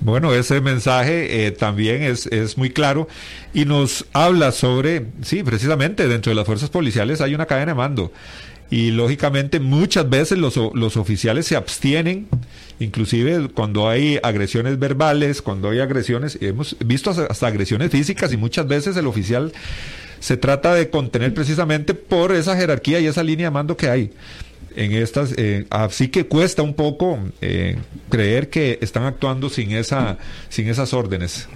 [0.00, 3.08] Bueno, ese mensaje eh, también es, es muy claro
[3.54, 7.76] y nos habla sobre, sí, precisamente dentro de las fuerzas policiales hay una cadena de
[7.76, 8.12] mando
[8.70, 12.26] y lógicamente muchas veces los, los oficiales se abstienen,
[12.80, 18.38] inclusive cuando hay agresiones verbales, cuando hay agresiones, hemos visto hasta, hasta agresiones físicas y
[18.38, 19.52] muchas veces el oficial
[20.20, 24.10] se trata de contener precisamente por esa jerarquía y esa línea de mando que hay
[24.76, 27.76] en estas, eh, así que cuesta un poco eh,
[28.10, 31.48] creer que están actuando sin esa, sin esas órdenes.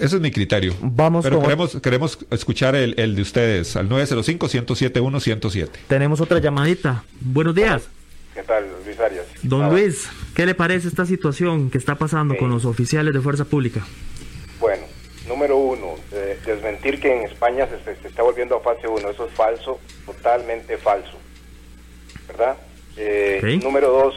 [0.00, 0.74] Ese es mi criterio.
[0.80, 5.68] Vamos Pero con- queremos, queremos escuchar el, el de ustedes al 905-107-107.
[5.88, 7.04] Tenemos otra llamadita.
[7.20, 7.82] Buenos días.
[8.34, 9.24] ¿Qué tal, Luis Arias?
[9.42, 12.40] Don Ah, Luis, ¿qué le parece esta situación que está pasando Sí.
[12.40, 13.84] con los oficiales de fuerza pública?
[14.60, 14.84] Bueno,
[15.26, 19.10] número uno, eh, desmentir que en España se, se- se está volviendo a fase 1.
[19.10, 21.18] Eso es falso, totalmente falso.
[22.38, 22.56] ¿Verdad?
[22.96, 23.58] Eh.
[23.62, 24.14] Número dos,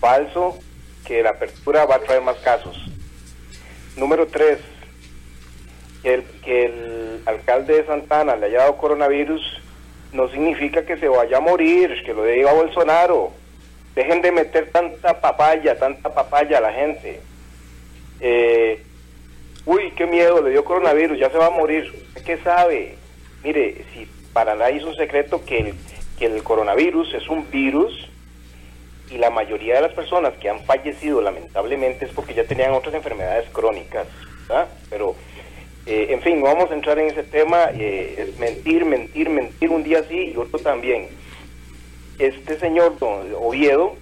[0.00, 0.58] falso
[1.04, 2.76] que la apertura va a traer más casos.
[3.96, 4.58] Número tres,
[6.02, 9.42] que el, que el alcalde de Santana le haya dado coronavirus
[10.12, 13.32] no significa que se vaya a morir, que lo diga Bolsonaro.
[13.94, 17.20] Dejen de meter tanta papaya, tanta papaya a la gente.
[18.20, 18.82] Eh,
[19.66, 21.92] uy, qué miedo, le dio coronavirus, ya se va a morir.
[22.08, 22.96] ¿Usted ¿Qué sabe?
[23.44, 25.74] Mire, si para nadie es un secreto que el,
[26.18, 28.08] que el coronavirus es un virus
[29.10, 32.94] y la mayoría de las personas que han fallecido lamentablemente es porque ya tenían otras
[32.94, 34.06] enfermedades crónicas,
[34.48, 34.68] ¿verdad?
[34.90, 35.14] Pero,
[35.86, 39.70] eh, en fin, no vamos a entrar en ese tema, eh, es mentir, mentir, mentir
[39.70, 41.08] un día sí y otro también.
[42.18, 43.96] Este señor don Oviedo,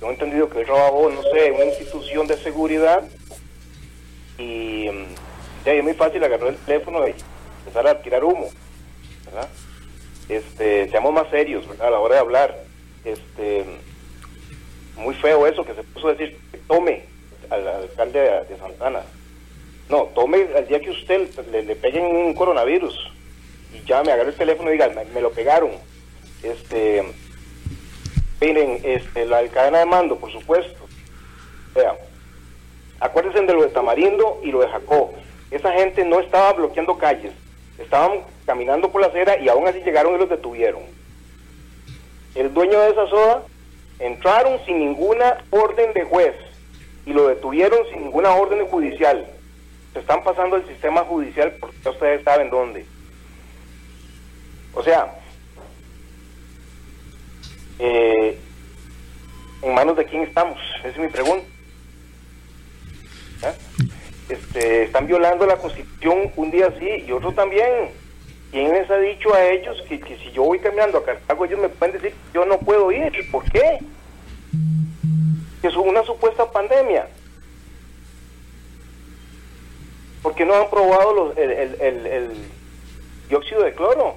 [0.00, 3.04] tengo entendido que él trabajó, no sé, en una institución de seguridad
[4.36, 5.06] y mm,
[5.64, 7.14] ya es muy fácil agarrar el teléfono y
[7.60, 8.48] empezar a tirar humo,
[9.24, 9.48] ¿verdad?
[10.28, 11.88] Este, seamos más serios, ¿verdad?
[11.88, 12.58] A la hora de hablar,
[13.04, 13.64] este,
[14.96, 17.04] muy feo eso que se puso a decir tome
[17.50, 19.02] al, al alcalde de, Santana.
[19.88, 23.12] No, tome al día que usted le, peguen un coronavirus
[23.72, 25.70] y ya me agarre el teléfono y diga, me, me lo pegaron.
[26.42, 27.04] Este,
[28.40, 30.86] miren, este, la cadena de mando, por supuesto.
[31.74, 31.96] Vean,
[32.98, 35.12] acuérdense de lo de Tamarindo y lo de Jacó.
[35.50, 37.32] Esa gente no estaba bloqueando calles,
[37.78, 40.82] estaban caminando por la acera y aún así llegaron y los detuvieron.
[42.34, 43.42] El dueño de esa soda
[43.98, 46.34] entraron sin ninguna orden de juez
[47.06, 49.26] y lo detuvieron sin ninguna orden judicial.
[49.92, 52.84] Se están pasando el sistema judicial porque ustedes saben dónde.
[54.74, 55.14] O sea,
[57.78, 58.38] eh,
[59.62, 60.58] ¿en manos de quién estamos?
[60.80, 61.46] Esa es mi pregunta.
[63.42, 63.52] ¿Ah?
[64.28, 67.90] Este, están violando la constitución un día sí y otro también.
[68.50, 71.60] ¿Quién les ha dicho a ellos que, que si yo voy caminando a Cartago ellos
[71.60, 73.12] me pueden decir yo no puedo ir?
[73.30, 73.78] ¿Por qué?
[75.60, 77.08] Que es una supuesta pandemia.
[80.22, 82.30] ¿Por qué no han probado los- el- el- el
[83.28, 84.16] dióxido de cloro?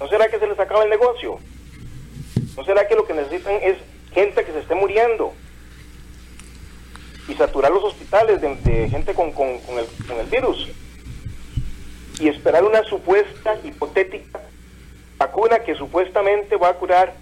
[0.00, 1.38] ¿No será que se les acaba el negocio?
[2.56, 3.76] ¿No será que lo que necesitan es
[4.12, 5.34] gente que se esté muriendo?
[7.30, 10.68] Y saturar los hospitales de, de gente con, con- con el, con el virus.
[12.18, 14.40] Y esperar una supuesta, hipotética
[15.18, 17.14] vacuna que supuestamente va a curar.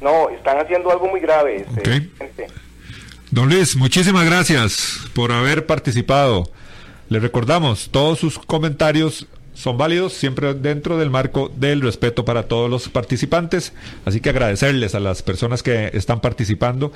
[0.00, 1.66] No, están haciendo algo muy grave.
[1.76, 2.46] este, gente.
[3.30, 6.50] Don Luis, muchísimas gracias por haber participado.
[7.10, 12.70] Le recordamos, todos sus comentarios son válidos siempre dentro del marco del respeto para todos
[12.70, 13.74] los participantes.
[14.06, 16.92] Así que agradecerles a las personas que están participando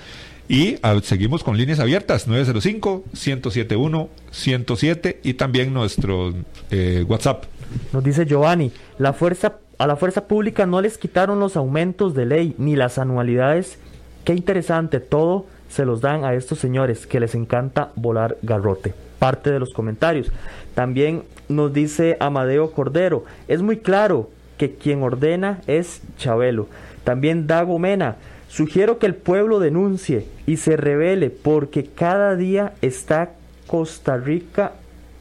[0.49, 6.35] y seguimos con líneas abiertas 905-107-107 y también nuestro
[6.71, 7.45] eh, WhatsApp.
[7.93, 12.27] Nos dice Giovanni, la fuerza, a la fuerza pública no les quitaron los aumentos de
[12.27, 13.79] ley ni las anualidades.
[14.25, 18.95] Qué interesante, todo se los dan a estos señores que les encanta volar garrote.
[19.19, 20.31] Parte de los comentarios.
[20.75, 26.69] También nos dice Amadeo Cordero, es muy claro que quien ordena es Chabelo.
[27.03, 28.17] También Dago Mena,
[28.55, 33.35] sugiero que el pueblo denuncie y se revele porque cada día está
[33.67, 34.75] Costa Rica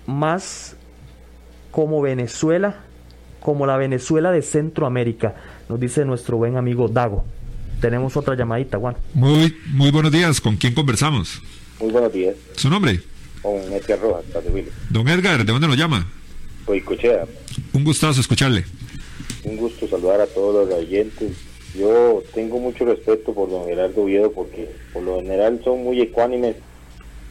[0.05, 0.75] más
[1.71, 2.83] como Venezuela,
[3.39, 5.35] como la Venezuela de Centroamérica,
[5.67, 7.25] nos dice nuestro buen amigo Dago.
[7.81, 8.95] Tenemos otra llamadita, Juan.
[9.15, 11.41] Muy, muy buenos días, ¿con quién conversamos?
[11.79, 12.35] Muy buenos días.
[12.55, 13.01] ¿Su nombre?
[13.41, 14.25] Con Edgar Rojas,
[14.89, 16.07] Don Edgar, ¿de dónde nos llama?
[16.67, 17.25] Soy Cochea.
[17.73, 18.63] Un gustazo escucharle.
[19.43, 21.52] Un gusto saludar a todos los oyentes.
[21.73, 26.55] Yo tengo mucho respeto por don Gerardo Oviedo porque por lo general son muy ecuánimes,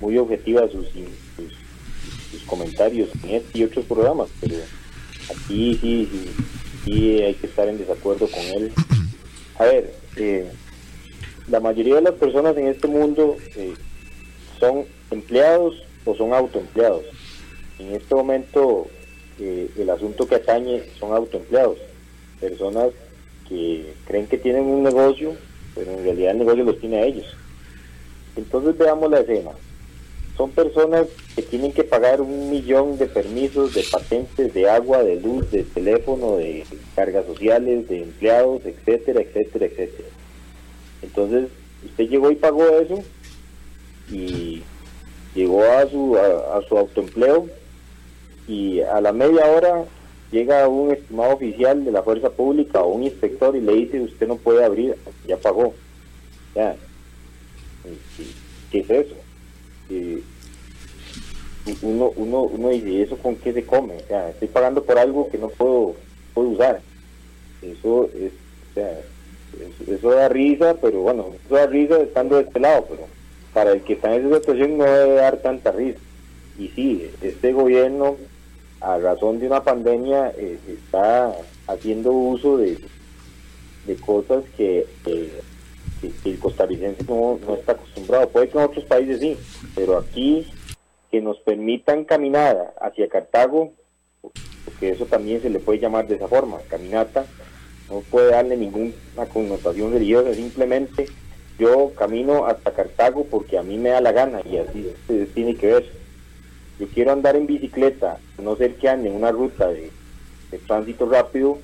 [0.01, 4.57] muy objetivas sus, sus, comentarios en este y otros programas, pero
[5.31, 6.31] aquí sí, sí,
[6.85, 8.73] sí hay que estar en desacuerdo con él.
[9.59, 10.51] A ver, eh,
[11.49, 13.75] la mayoría de las personas en este mundo eh,
[14.59, 17.05] son empleados o son autoempleados.
[17.79, 18.89] En este momento
[19.39, 21.79] eh, el asunto que atañe son autoempleados,
[22.41, 22.91] personas
[23.53, 25.35] que creen que tienen un negocio,
[25.75, 27.27] pero en realidad el negocio los tiene a ellos.
[28.35, 29.51] Entonces veamos la escena.
[30.37, 35.21] Son personas que tienen que pagar un millón de permisos, de patentes, de agua, de
[35.21, 36.65] luz, de teléfono, de
[36.97, 40.09] cargas sociales, de empleados, etcétera, etcétera, etcétera.
[41.03, 41.51] Entonces,
[41.85, 43.03] usted llegó y pagó eso
[44.11, 44.63] y
[45.35, 47.49] llegó a su, a, su autoempleo
[48.49, 49.85] y a la media hora
[50.33, 54.27] llega un estimado oficial de la fuerza pública o un inspector y le dice usted
[54.27, 55.75] no puede abrir, ya pagó.
[56.55, 56.75] Ya.
[58.71, 59.15] ¿Qué es eso?
[61.83, 63.97] uno, uno, uno dice, ¿eso con qué se come?
[63.97, 65.95] O sea, estoy pagando por algo que no puedo,
[66.35, 66.81] puedo usar.
[67.61, 68.33] Eso es,
[68.71, 69.01] o sea,
[69.87, 73.03] eso, da risa, pero bueno, eso da risa estando de este lado, pero
[73.53, 75.99] para el que está en esa situación no debe dar tanta risa.
[76.59, 78.17] Y sí, este gobierno,
[78.83, 81.33] a razón de una pandemia, eh, está
[81.69, 82.79] haciendo uso de,
[83.87, 84.87] de cosas que,
[86.25, 88.29] el costarricense no, no está acostumbrado.
[88.29, 89.37] Puede que en otros países sí,
[89.75, 90.47] pero aquí
[91.11, 93.73] que nos permitan caminar hacia Cartago,
[94.65, 97.25] porque eso también se le puede llamar de esa forma, caminata,
[97.89, 101.07] no puede darle ninguna connotación religiosa, simplemente
[101.59, 104.93] yo camino hasta Cartago porque a mí me da la gana y así
[105.35, 106.02] tiene que ver.
[106.79, 109.91] Yo quiero andar en bicicleta, no ser que ande en una ruta de,
[110.67, 111.59] tránsito rápido,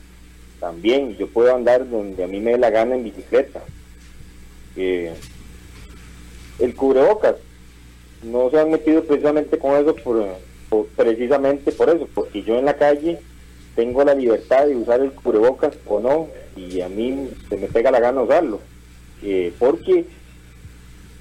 [0.60, 3.62] también yo puedo andar donde a mí me dé la gana en bicicleta.
[4.76, 5.12] Eh,
[6.58, 7.36] el cubrebocas,
[8.22, 12.76] no se han metido precisamente con eso por, precisamente por eso, porque yo en la
[12.76, 13.18] calle
[13.76, 17.90] tengo la libertad de usar el cubrebocas o no, y a mí se me pega
[17.90, 18.60] la gana usarlo,
[19.22, 20.04] eh, porque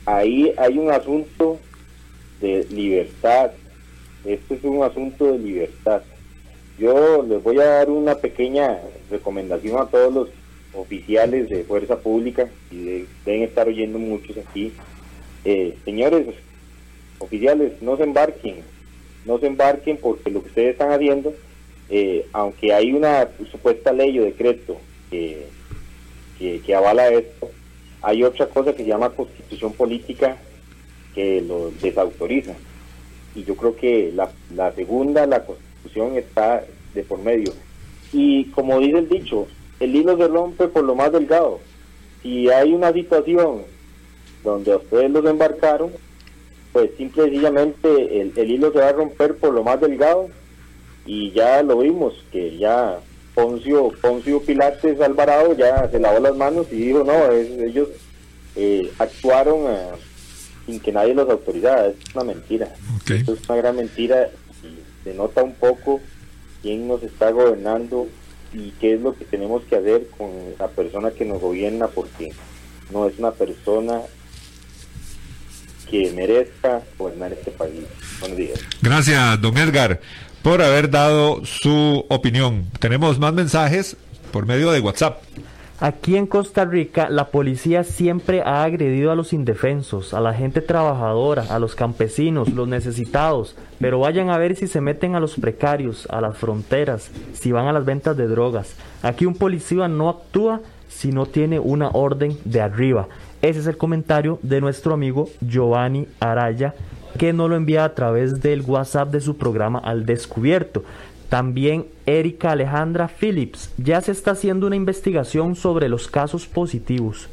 [0.05, 1.59] ahí hay un asunto
[2.41, 3.51] de libertad,
[4.27, 6.01] esto es un asunto de libertad.
[6.77, 10.29] Yo les voy a dar una pequeña recomendación a todos los
[10.73, 14.73] oficiales de fuerza pública, y deben estar oyendo muchos aquí.
[15.45, 16.27] Eh, señores
[17.19, 18.57] oficiales, no se embarquen,
[19.25, 21.33] no se embarquen porque lo que ustedes están haciendo
[21.89, 24.77] eh, aunque hay una supuesta ley o decreto
[25.09, 25.47] que,
[26.37, 27.49] que, avala esto,
[28.01, 30.37] hay otra cosa que se llama constitución política
[31.15, 32.53] que lo desautoriza.
[33.37, 37.53] Y yo creo que la, la segunda, la constitución está de por medio.
[38.11, 39.47] Y como dice el dicho,
[39.79, 41.59] el hilo se rompe por lo más delgado.
[42.23, 43.61] Si hay una situación
[44.43, 45.91] donde ustedes los embarcaron,
[46.73, 50.29] pues simple y sencillamente el, el hilo se va a romper por lo más delgado
[51.05, 52.99] y ya lo vimos, que ya
[53.35, 57.89] Poncio, Poncio Pilates Alvarado ya se lavó las manos y dijo, no, ellos
[58.55, 59.67] eh, actuaron
[60.67, 62.69] sin que nadie los autorizara, es una mentira.
[63.09, 64.29] es una gran mentira
[64.61, 65.99] y se nota un poco
[66.61, 68.07] quién nos está gobernando
[68.53, 72.31] y qué es lo que tenemos que hacer con la persona que nos gobierna, porque
[72.91, 74.01] no es una persona
[75.89, 77.85] que merezca gobernar este país.
[78.19, 78.59] Buenos días.
[78.81, 79.99] Gracias, don Edgar
[80.47, 82.71] por haber dado su opinión.
[82.79, 83.97] Tenemos más mensajes
[84.31, 85.21] por medio de WhatsApp.
[85.79, 90.61] Aquí en Costa Rica la policía siempre ha agredido a los indefensos, a la gente
[90.61, 95.35] trabajadora, a los campesinos, los necesitados, pero vayan a ver si se meten a los
[95.35, 98.73] precarios, a las fronteras, si van a las ventas de drogas.
[99.03, 103.07] Aquí un policía no actúa si no tiene una orden de arriba.
[103.43, 106.73] Ese es el comentario de nuestro amigo Giovanni Araya
[107.19, 110.83] que no lo envía a través del WhatsApp de su programa Al Descubierto.
[111.29, 113.71] También Erika Alejandra Phillips.
[113.77, 117.27] Ya se está haciendo una investigación sobre los casos positivos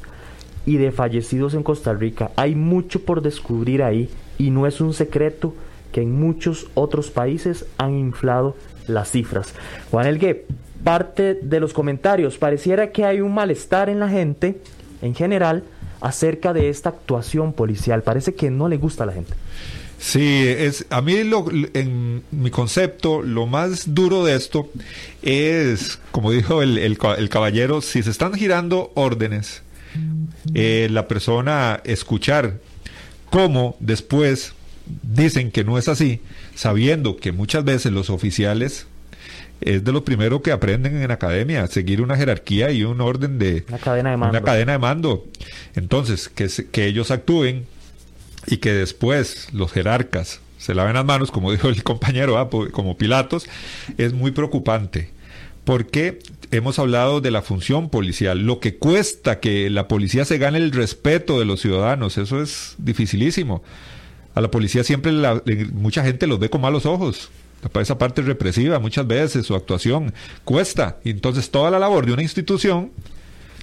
[0.65, 2.31] y de fallecidos en Costa Rica.
[2.35, 5.53] Hay mucho por descubrir ahí y no es un secreto
[5.91, 8.55] que en muchos otros países han inflado
[8.87, 9.53] las cifras.
[9.91, 10.45] Juan Elgue,
[10.83, 14.59] parte de los comentarios, pareciera que hay un malestar en la gente
[15.01, 15.63] en general
[16.01, 18.01] acerca de esta actuación policial.
[18.01, 19.33] Parece que no le gusta a la gente.
[19.99, 24.69] Sí, es, a mí lo, en mi concepto lo más duro de esto
[25.21, 29.63] es, como dijo el, el, caballero, si se están girando órdenes,
[30.53, 32.59] eh, la persona escuchar
[33.29, 34.53] cómo después
[35.01, 36.21] dicen que no es así,
[36.53, 38.87] sabiendo que muchas veces los oficiales
[39.61, 43.63] es de lo primero que aprenden en academia, seguir una jerarquía y un orden de
[43.67, 44.37] una cadena de mando.
[44.37, 45.25] Una cadena de mando.
[45.75, 47.65] Entonces, que, que ellos actúen
[48.47, 52.97] y que después los jerarcas se laven las manos, como dijo el compañero, ah, como
[52.97, 53.47] Pilatos,
[53.97, 55.11] es muy preocupante.
[55.63, 56.19] Porque
[56.51, 60.71] hemos hablado de la función policial, lo que cuesta que la policía se gane el
[60.71, 63.63] respeto de los ciudadanos, eso es dificilísimo.
[64.35, 65.11] A la policía siempre
[65.73, 67.31] mucha gente los ve con malos ojos.
[67.79, 70.97] Esa parte represiva muchas veces, su actuación cuesta.
[71.03, 72.91] Entonces toda la labor de una institución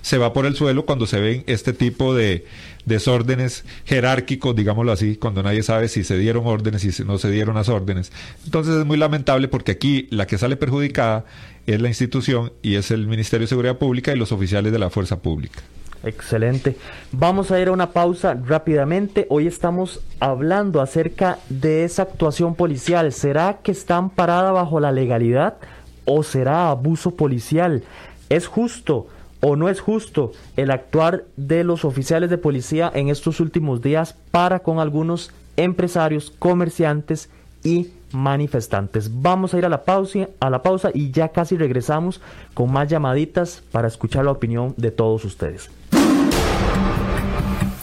[0.00, 2.44] se va por el suelo cuando se ven este tipo de
[2.84, 7.30] desórdenes jerárquicos, digámoslo así, cuando nadie sabe si se dieron órdenes y si no se
[7.30, 8.12] dieron las órdenes.
[8.44, 11.24] Entonces es muy lamentable porque aquí la que sale perjudicada
[11.66, 14.90] es la institución y es el Ministerio de Seguridad Pública y los oficiales de la
[14.90, 15.60] Fuerza Pública.
[16.04, 16.76] Excelente.
[17.12, 19.26] Vamos a ir a una pausa rápidamente.
[19.30, 23.12] Hoy estamos hablando acerca de esa actuación policial.
[23.12, 25.58] ¿Será que está amparada bajo la legalidad
[26.04, 27.84] o será abuso policial?
[28.28, 29.06] ¿Es justo?
[29.42, 34.14] O no es justo el actuar de los oficiales de policía en estos últimos días
[34.30, 37.28] para con algunos empresarios, comerciantes
[37.64, 39.10] y manifestantes.
[39.20, 42.20] Vamos a ir a la pausa, a la pausa y ya casi regresamos
[42.54, 45.70] con más llamaditas para escuchar la opinión de todos ustedes.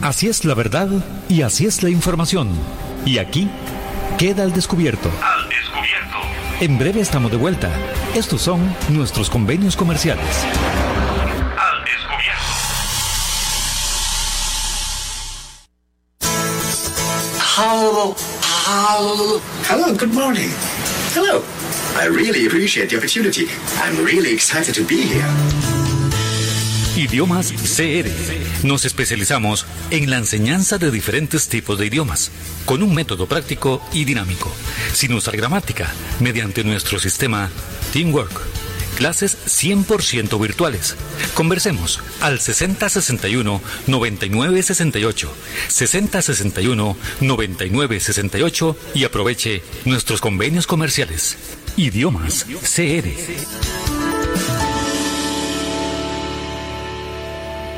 [0.01, 0.87] Así es la verdad
[1.27, 2.49] y así es la información.
[3.05, 3.49] Y aquí
[4.17, 5.09] queda el descubierto.
[5.21, 6.17] Al descubierto.
[6.61, 7.69] En breve estamos de vuelta.
[8.15, 10.45] Estos son nuestros convenios comerciales.
[18.99, 20.49] Hello, good morning.
[21.15, 21.41] Hello.
[21.95, 23.47] I really appreciate the opportunity.
[23.81, 25.25] I'm really excited to be here.
[26.97, 28.67] Idiomas CR.
[28.67, 32.29] Nos especializamos en la enseñanza de diferentes tipos de idiomas,
[32.65, 34.51] con un método práctico y dinámico,
[34.91, 35.89] sin usar gramática,
[36.19, 37.49] mediante nuestro sistema
[37.93, 38.58] Teamwork
[38.99, 40.95] clases 100% virtuales.
[41.33, 45.33] Conversemos al 6061 9968,
[45.69, 51.37] 6061 9968 y aproveche nuestros convenios comerciales.
[51.77, 53.88] Idiomas CR.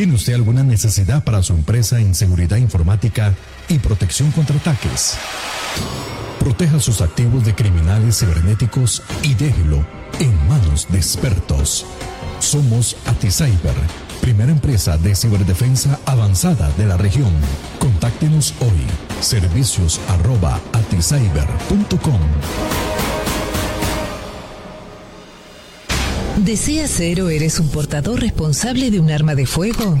[0.00, 3.34] ¿Tiene usted alguna necesidad para su empresa en seguridad informática
[3.68, 5.18] y protección contra ataques?
[6.38, 9.84] Proteja sus activos de criminales cibernéticos y déjelo
[10.18, 11.84] en manos de expertos.
[12.38, 13.74] Somos AtiCyber,
[14.22, 17.34] primera empresa de ciberdefensa avanzada de la región.
[17.78, 18.86] Contáctenos hoy.
[19.20, 20.00] Servicios.
[26.44, 30.00] ¿Desea ser o eres un portador responsable de un arma de fuego?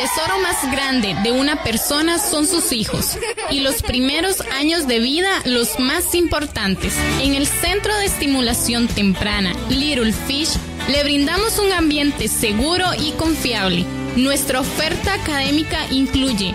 [0.00, 3.18] Tesoro más grande de una persona son sus hijos
[3.50, 6.94] y los primeros años de vida los más importantes.
[7.20, 10.56] En el Centro de Estimulación Temprana Little Fish
[10.88, 13.84] le brindamos un ambiente seguro y confiable.
[14.16, 16.54] Nuestra oferta académica incluye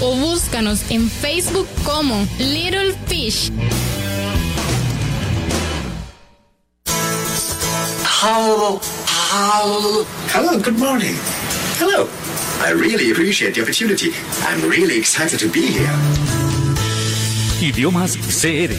[0.00, 3.50] o búscanos en Facebook como Little Fish.
[8.20, 8.80] Hello.
[10.32, 11.16] Hello, good morning.
[11.78, 12.08] Hello.
[12.64, 14.12] I really appreciate the opportunity.
[14.42, 16.41] I'm really excited to be here.
[17.62, 18.74] Idiomas CR.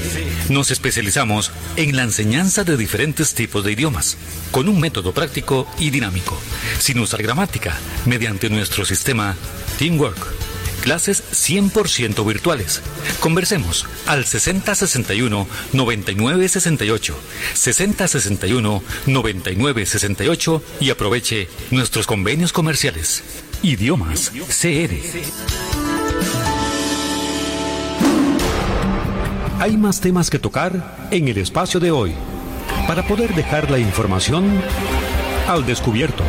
[0.51, 4.17] Nos especializamos en la enseñanza de diferentes tipos de idiomas,
[4.51, 6.37] con un método práctico y dinámico,
[6.79, 9.37] sin usar gramática, mediante nuestro sistema
[9.79, 10.43] Teamwork
[10.83, 12.81] Clases 100% virtuales.
[13.21, 17.15] Conversemos al 6061 9968,
[17.53, 23.23] 6061 9968 y aproveche nuestros convenios comerciales.
[23.61, 25.82] Idiomas CR.
[29.63, 32.13] Hay más temas que tocar en el espacio de hoy
[32.85, 34.59] para poder dejar la información
[35.47, 36.21] al descubierto.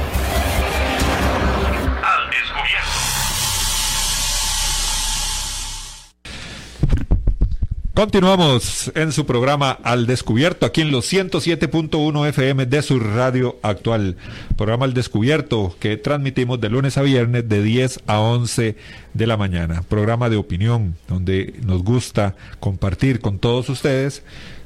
[7.94, 14.16] Continuamos en su programa Al Descubierto, aquí en los 107.1 FM de su radio actual.
[14.56, 18.74] Programa Al Descubierto que transmitimos de lunes a viernes de 10 a 11
[19.14, 19.82] de la mañana.
[19.88, 24.24] Programa de opinión donde nos gusta compartir con todos ustedes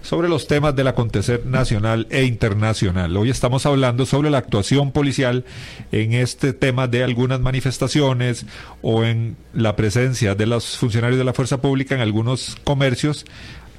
[0.09, 3.15] sobre los temas del acontecer nacional e internacional.
[3.15, 5.45] Hoy estamos hablando sobre la actuación policial
[5.93, 8.47] en este tema de algunas manifestaciones
[8.81, 13.27] o en la presencia de los funcionarios de la fuerza pública en algunos comercios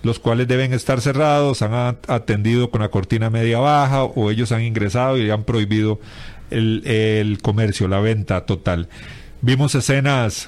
[0.04, 4.62] los cuales deben estar cerrados, han atendido con la cortina media baja o ellos han
[4.62, 6.00] ingresado y han prohibido
[6.52, 8.88] el, el comercio, la venta total.
[9.42, 10.48] Vimos escenas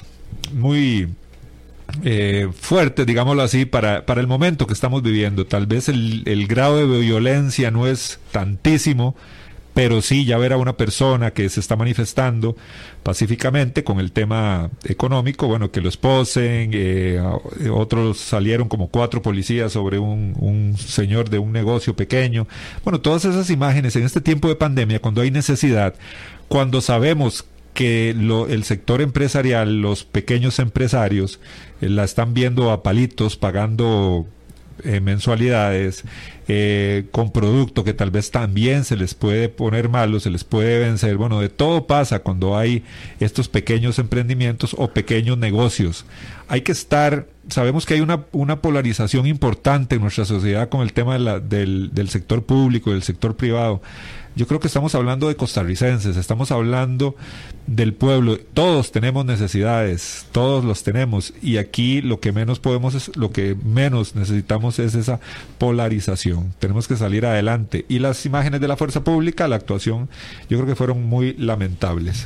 [0.54, 1.10] muy
[2.04, 5.46] eh, fuerte, digámoslo así, para, para el momento que estamos viviendo.
[5.46, 9.16] Tal vez el, el grado de violencia no es tantísimo,
[9.74, 12.56] pero sí ya ver a una persona que se está manifestando
[13.04, 17.22] pacíficamente con el tema económico, bueno, que lo esposen, eh,
[17.72, 22.48] otros salieron como cuatro policías sobre un, un, señor de un negocio pequeño,
[22.84, 25.96] bueno, todas esas imágenes en este tiempo de pandemia, cuando hay necesidad,
[26.48, 31.40] cuando sabemos que lo, el sector empresarial, los pequeños empresarios,
[31.82, 34.26] la están viendo a palitos, pagando
[34.84, 36.04] eh, mensualidades,
[36.48, 40.80] eh, con producto que tal vez también se les puede poner malo, se les puede
[40.80, 41.18] vencer.
[41.18, 42.84] Bueno, de todo pasa cuando hay
[43.20, 46.06] estos pequeños emprendimientos o pequeños negocios.
[46.52, 50.92] Hay que estar, sabemos que hay una, una polarización importante en nuestra sociedad con el
[50.92, 53.82] tema de la, del, del sector público, del sector privado
[54.36, 57.16] yo creo que estamos hablando de costarricenses, estamos hablando
[57.68, 58.38] del pueblo.
[58.54, 61.34] Todos tenemos necesidades, todos los tenemos.
[61.42, 65.20] Y aquí lo que menos podemos es, lo que menos necesitamos es esa
[65.58, 66.54] polarización.
[66.60, 67.86] Tenemos que salir adelante.
[67.90, 70.08] Y las imágenes de la fuerza pública, la actuación,
[70.50, 72.26] yo creo que fueron muy lamentables.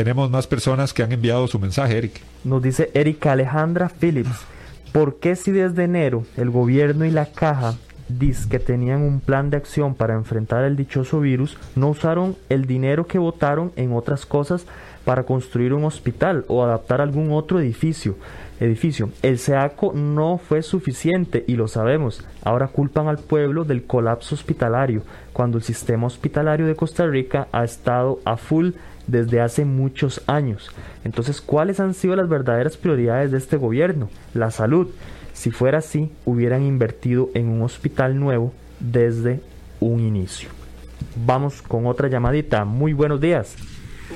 [0.00, 2.22] Tenemos más personas que han enviado su mensaje, Eric.
[2.42, 4.46] Nos dice Erika Alejandra Phillips.
[4.92, 7.74] ¿Por qué si desde enero el gobierno y la caja
[8.08, 12.64] dice que tenían un plan de acción para enfrentar el dichoso virus, no usaron el
[12.64, 14.64] dinero que votaron en otras cosas
[15.04, 18.16] para construir un hospital o adaptar algún otro edificio.
[18.58, 19.10] edificio.
[19.20, 22.24] El SEACO no fue suficiente y lo sabemos.
[22.42, 25.02] Ahora culpan al pueblo del colapso hospitalario,
[25.34, 28.70] cuando el sistema hospitalario de Costa Rica ha estado a full
[29.10, 30.70] desde hace muchos años.
[31.04, 34.08] Entonces, ¿cuáles han sido las verdaderas prioridades de este gobierno?
[34.34, 34.88] La salud
[35.32, 39.40] Si fuera así, hubieran invertido en un hospital nuevo desde
[39.78, 40.50] un inicio.
[41.24, 42.66] Vamos con otra llamadita.
[42.66, 43.54] Muy buenos días.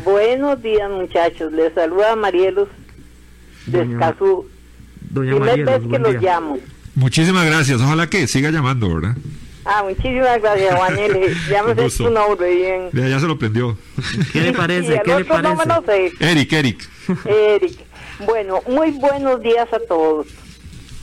[0.04, 1.50] Buenos días, muchachos.
[1.52, 2.68] Les saluda Marielos
[3.66, 4.46] de Doña- Escazú.
[5.08, 6.20] Doña Primera Marielos, vez que buen los día.
[6.34, 6.58] llamo.
[6.94, 7.80] Muchísimas gracias.
[7.80, 9.16] Ojalá que siga llamando, ¿verdad?
[9.64, 11.36] Ah, muchísimas gracias, Juanel.
[11.50, 12.90] Ya me Un sé tu nombre bien.
[12.92, 13.76] Ya, ya se lo prendió.
[14.32, 15.00] ¿Qué le parece?
[15.02, 16.10] ¿Qué le otro no me parece?
[16.10, 16.30] lo sé.
[16.30, 16.88] Eric, Eric.
[17.24, 17.78] Eric.
[18.26, 20.26] Bueno, muy buenos días a todos.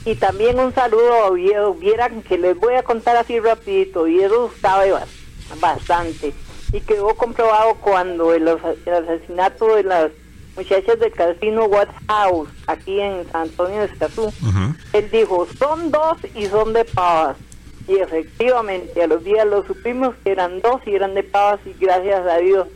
[0.04, 1.74] Y también un saludo a Oviedo.
[1.74, 4.02] Vieran que les voy a contar así rapidito.
[4.02, 5.06] Oviedo sabe ba-
[5.60, 6.32] bastante.
[6.72, 10.10] Y quedó comprobado cuando el, asesinato de las
[10.56, 14.32] muchachas del casino Watts House, aquí en San Antonio de Escazú,
[14.92, 17.36] él dijo, son dos y son de pavas.
[17.88, 21.74] Y efectivamente, a los días lo supimos que eran dos y eran de pavas y
[21.78, 22.68] gracias a Dios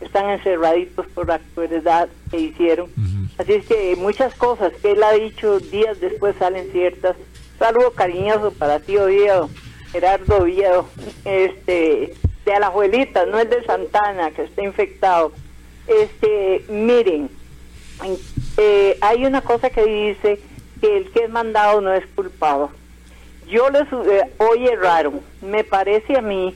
[0.00, 2.90] están encerraditos por la crueldad que hicieron.
[3.38, 7.16] Así es que muchas cosas que él ha dicho días después salen ciertas.
[7.58, 9.48] Saludo cariñoso para ti, Oviedo,
[9.92, 10.88] Gerardo Oviedo,
[11.24, 15.32] este, de Alajuelita, no es de Santana, que está infectado.
[15.86, 17.30] Este, miren,
[18.56, 20.40] eh, hay una cosa que dice
[20.80, 22.70] que el que es mandado no es culpado.
[23.46, 26.54] Yo les eh, oye raro, me parece a mí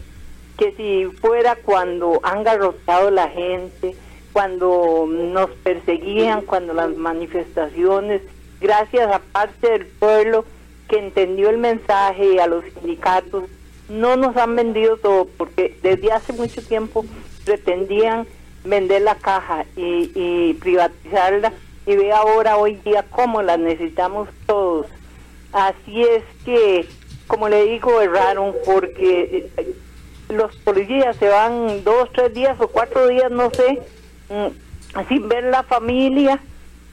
[0.57, 3.95] que si fuera cuando han garrotado la gente,
[4.33, 8.23] cuando nos perseguían, cuando las manifestaciones,
[8.61, 10.45] gracias a parte del pueblo
[10.89, 13.45] que entendió el mensaje y a los sindicatos,
[13.89, 17.05] no nos han vendido todo, porque desde hace mucho tiempo
[17.45, 18.27] pretendían
[18.65, 21.53] vender la caja y, y privatizarla
[21.87, 24.87] y ve ahora hoy día cómo la necesitamos todos.
[25.53, 26.87] Así es que,
[27.27, 29.75] como le digo, erraron porque eh,
[30.29, 33.81] los policías se van dos, tres días o cuatro días, no sé,
[34.29, 36.41] mm, sin ver la familia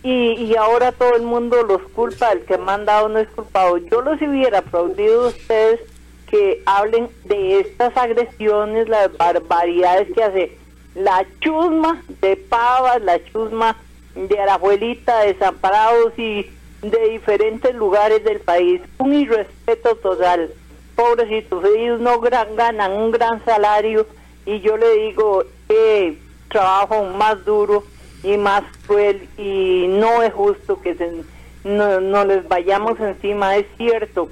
[0.03, 3.27] y, y ahora todo el mundo los culpa, el que me han dado no es
[3.29, 3.77] culpado.
[3.77, 5.81] Yo los hubiera aplaudido a ustedes
[6.29, 10.57] que hablen de estas agresiones, las barbaridades que hace
[10.95, 13.77] la chusma de Pavas, la chusma
[14.15, 16.49] de Arajuelita, desamparados y
[16.91, 18.81] de diferentes lugares del país.
[18.99, 20.49] Un irrespeto total.
[20.95, 24.07] Pobrecitos, ellos no gran- ganan un gran salario
[24.45, 26.17] y yo le digo que
[26.49, 27.83] trabajo más duro
[28.23, 31.23] y más cruel y no es justo que se-
[31.63, 34.29] no, no les vayamos encima, es cierto.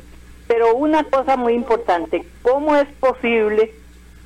[0.47, 3.73] Pero una cosa muy importante, ¿cómo es posible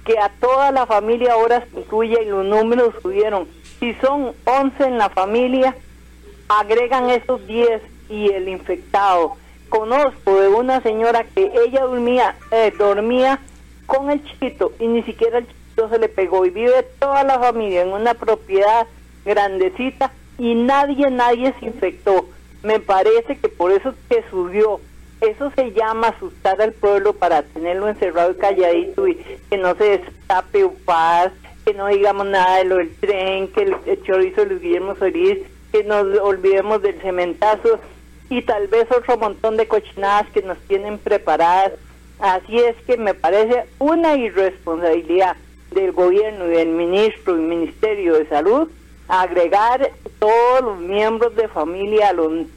[0.06, 3.48] que a toda la familia ahora se incluya y los números subieron?
[3.80, 5.76] Si son 11 en la familia,
[6.50, 9.36] agregan esos 10 y el infectado.
[9.70, 13.40] Conozco de una señora que ella dormía, eh, dormía
[13.86, 17.40] con el chiquito y ni siquiera el chiquito se le pegó y vive toda la
[17.40, 18.88] familia en una propiedad
[19.26, 22.28] grandecita y nadie, nadie se infectó.
[22.64, 24.80] Me parece que por eso es que subió.
[25.22, 29.16] Eso se llama asustar al pueblo para tenerlo encerrado y calladito y
[29.50, 31.32] que no se destape o paz,
[31.66, 35.40] que no digamos nada de lo del tren, que el, el chorizo Luis Guillermo Solís,
[35.72, 37.80] que nos olvidemos del cementazo
[38.30, 41.74] y tal vez otro montón de cochinadas que nos tienen preparadas.
[42.20, 45.36] Así es que me parece una irresponsabilidad
[45.72, 48.70] del gobierno y del ministro y ministerio de salud
[49.08, 52.48] agregar todos los miembros de familia a los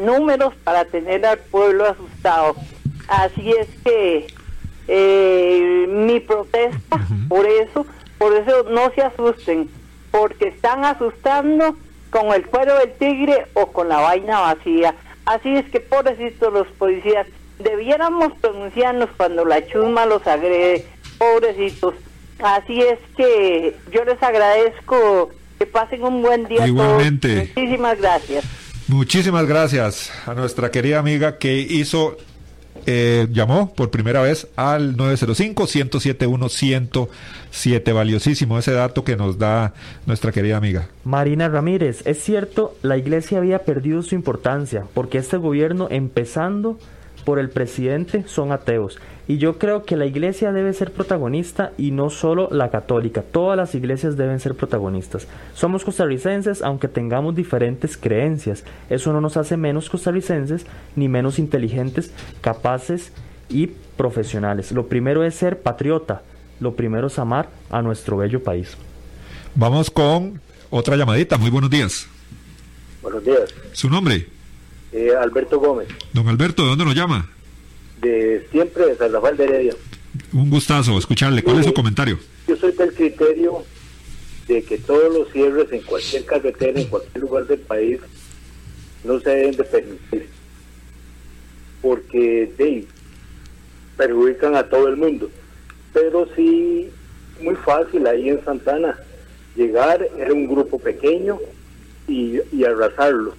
[0.00, 2.54] números para tener al pueblo asustado.
[3.08, 4.26] Así es que
[4.86, 7.86] eh, mi protesta por eso,
[8.18, 9.68] por eso no se asusten,
[10.10, 11.76] porque están asustando
[12.10, 14.94] con el cuero del tigre o con la vaina vacía.
[15.28, 17.26] Así es que pobrecitos los policías,
[17.58, 20.86] debiéramos pronunciarnos cuando la chusma los agrede,
[21.18, 21.94] pobrecitos.
[22.38, 26.64] Así es que yo les agradezco que pasen un buen día.
[26.64, 26.68] a todos.
[26.68, 27.52] Igualmente.
[27.54, 28.44] Muchísimas gracias.
[28.86, 32.16] Muchísimas gracias a nuestra querida amiga que hizo,
[32.86, 37.92] eh, llamó por primera vez al 905-107-107.
[37.92, 39.74] Valiosísimo ese dato que nos da
[40.06, 40.88] nuestra querida amiga.
[41.04, 46.78] Marina Ramírez, es cierto, la iglesia había perdido su importancia porque este gobierno, empezando
[47.26, 48.98] por el presidente, son ateos.
[49.28, 53.20] Y yo creo que la iglesia debe ser protagonista y no solo la católica.
[53.20, 55.28] Todas las iglesias deben ser protagonistas.
[55.54, 58.64] Somos costarricenses aunque tengamos diferentes creencias.
[58.88, 60.64] Eso no nos hace menos costarricenses
[60.96, 62.10] ni menos inteligentes,
[62.40, 63.12] capaces
[63.50, 63.66] y
[63.98, 64.72] profesionales.
[64.72, 66.22] Lo primero es ser patriota.
[66.58, 68.78] Lo primero es amar a nuestro bello país.
[69.54, 71.36] Vamos con otra llamadita.
[71.36, 72.08] Muy buenos días.
[73.02, 73.54] Buenos días.
[73.72, 74.26] ¿Su nombre?
[74.90, 77.28] Eh, Alberto Gómez, Don Alberto, ¿de dónde nos llama?
[78.00, 79.74] De siempre de San Rafael de Heredia.
[80.32, 81.42] Un gustazo escucharle.
[81.42, 82.18] ¿Cuál es su comentario?
[82.46, 83.64] Yo soy del criterio
[84.46, 88.00] de que todos los cierres en cualquier carretera, en cualquier lugar del país,
[89.04, 90.28] no se deben de permitir.
[91.82, 92.86] porque de,
[93.96, 95.30] perjudican a todo el mundo.
[95.92, 96.88] Pero sí,
[97.40, 98.98] muy fácil ahí en Santana
[99.54, 101.38] llegar, era un grupo pequeño
[102.06, 103.34] y, y arrasarlo.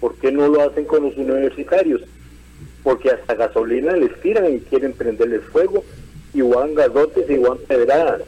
[0.00, 2.02] ¿Por qué no lo hacen con los universitarios?
[2.82, 5.84] Porque hasta gasolina les tiran y quieren prenderles fuego,
[6.74, 8.22] garrotes y van pedradas.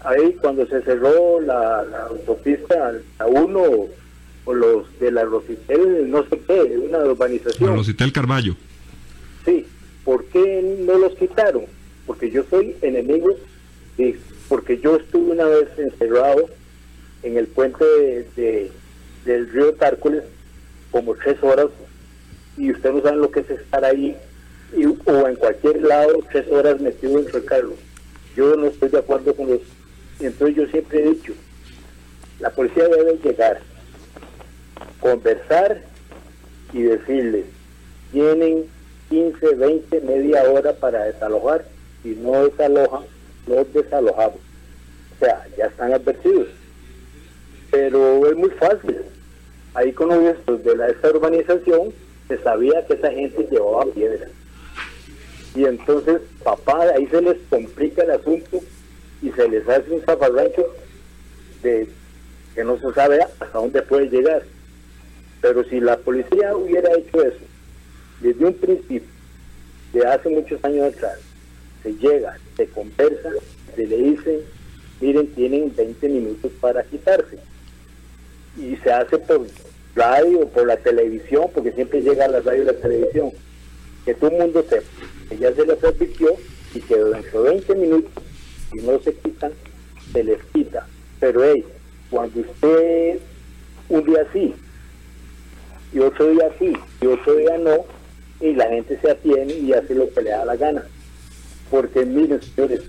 [0.00, 3.62] Ahí cuando se cerró la, la autopista a uno
[4.46, 7.76] o los de la Rositel, no sé qué, una urbanización.
[7.76, 8.54] Rositel Carballo.
[9.44, 9.66] Sí,
[10.04, 11.64] ¿por qué no los quitaron?
[12.06, 13.30] Porque yo soy enemigo,
[13.96, 16.50] de, porque yo estuve una vez encerrado
[17.22, 18.70] en el puente de, de-
[19.24, 20.22] del río Tárcoles
[20.90, 21.68] como tres horas
[22.56, 24.16] y ustedes no saben lo que es estar ahí
[24.76, 27.74] y- o en cualquier lado tres horas metido dentro del carro.
[28.36, 29.60] Yo no estoy de acuerdo con los...
[30.20, 31.32] Entonces yo siempre he dicho,
[32.40, 33.60] la policía debe llegar,
[35.00, 35.82] conversar
[36.72, 37.44] y decirles,
[38.12, 38.64] tienen
[39.10, 41.64] 15, 20, media hora para desalojar,
[42.02, 43.04] si no desalojan,
[43.46, 44.38] los desalojamos.
[45.16, 46.48] O sea, ya están advertidos.
[47.70, 48.96] Pero es muy fácil.
[49.74, 51.92] Ahí con los de la, esta urbanización
[52.28, 54.28] se sabía que esa gente llevaba piedra.
[55.54, 58.60] Y entonces, papá, ahí se les complica el asunto
[59.22, 60.66] y se les hace un zafarrancho
[61.62, 61.88] de
[62.54, 64.42] que no se sabe hasta dónde puede llegar.
[65.40, 67.44] Pero si la policía hubiera hecho eso
[68.20, 69.08] desde un principio,
[69.92, 71.18] de hace muchos años atrás,
[71.82, 73.30] se llega, se conversa,
[73.76, 74.40] se le dice,
[75.00, 77.38] miren, tienen 20 minutos para quitarse.
[78.56, 79.46] Y se hace por
[79.94, 83.30] radio, por la televisión, porque siempre llega a la radio y la televisión,
[84.04, 84.86] que todo el mundo sepa,
[85.28, 86.34] que ya se les advirtió
[86.74, 88.24] y que dentro de 20 minutos,
[88.72, 89.52] si no se quitan,
[90.12, 90.86] se les quita.
[91.20, 91.64] Pero hey,
[92.10, 93.18] cuando usted
[93.88, 94.54] un día sí,
[95.92, 97.84] y otro día sí, y otro día no,
[98.40, 100.84] y la gente se atiene y hace lo que le da la gana.
[101.70, 102.82] Porque miren, señores,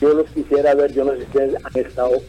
[0.00, 2.22] yo los quisiera ver, yo no sé si ustedes han estado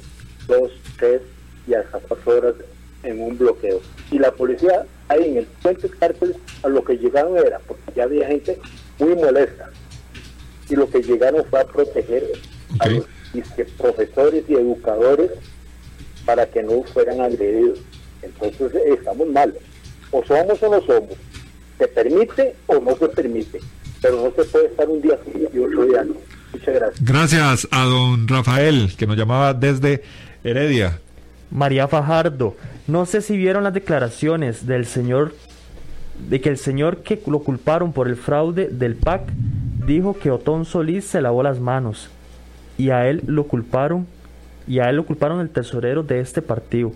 [0.47, 1.21] dos, tres
[1.67, 2.55] y hasta cuatro horas
[3.03, 3.81] en un bloqueo.
[4.11, 8.03] Y la policía ahí en el puente cárcel a lo que llegaron era, porque ya
[8.03, 8.59] había gente
[8.99, 9.69] muy molesta,
[10.69, 12.23] y lo que llegaron fue a proteger
[12.79, 13.05] a los
[13.77, 15.31] profesores y educadores
[16.25, 17.79] para que no fueran agredidos.
[18.21, 19.53] Entonces estamos mal.
[20.11, 21.15] O somos o no somos.
[21.77, 23.59] Se permite o no se permite.
[24.01, 26.15] Pero no se puede estar un día sí y otro día no.
[26.51, 27.05] Muchas gracias.
[27.05, 30.03] Gracias a don Rafael, que nos llamaba desde
[30.43, 30.99] Heredia.
[31.51, 32.55] María Fajardo,
[32.87, 35.33] no sé si vieron las declaraciones del señor,
[36.29, 39.21] de que el señor que lo culparon por el fraude del PAC
[39.85, 42.09] dijo que Otón Solís se lavó las manos
[42.77, 44.07] y a él lo culparon
[44.67, 46.91] y a él lo culparon el tesorero de este partido.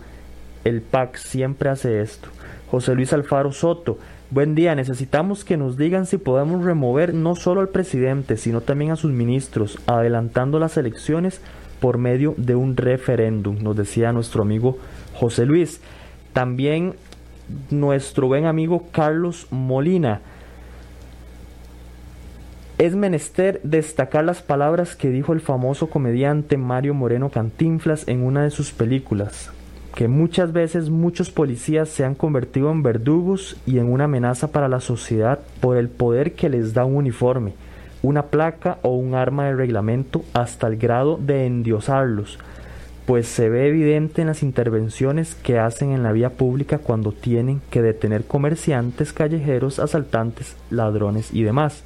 [0.64, 2.28] El PAC siempre hace esto.
[2.70, 3.98] José Luis Alfaro Soto,
[4.30, 8.92] buen día, necesitamos que nos digan si podemos remover no solo al presidente, sino también
[8.92, 11.42] a sus ministros, adelantando las elecciones
[11.82, 14.78] por medio de un referéndum, nos decía nuestro amigo
[15.14, 15.82] José Luis.
[16.32, 16.94] También
[17.70, 20.22] nuestro buen amigo Carlos Molina.
[22.78, 28.44] Es menester destacar las palabras que dijo el famoso comediante Mario Moreno Cantinflas en una
[28.44, 29.52] de sus películas,
[29.96, 34.68] que muchas veces muchos policías se han convertido en verdugos y en una amenaza para
[34.68, 37.54] la sociedad por el poder que les da un uniforme,
[38.02, 42.40] una placa o un arma de reglamento hasta el grado de endiosarlos,
[43.06, 47.62] pues se ve evidente en las intervenciones que hacen en la vía pública cuando tienen
[47.70, 51.84] que detener comerciantes, callejeros, asaltantes, ladrones y demás.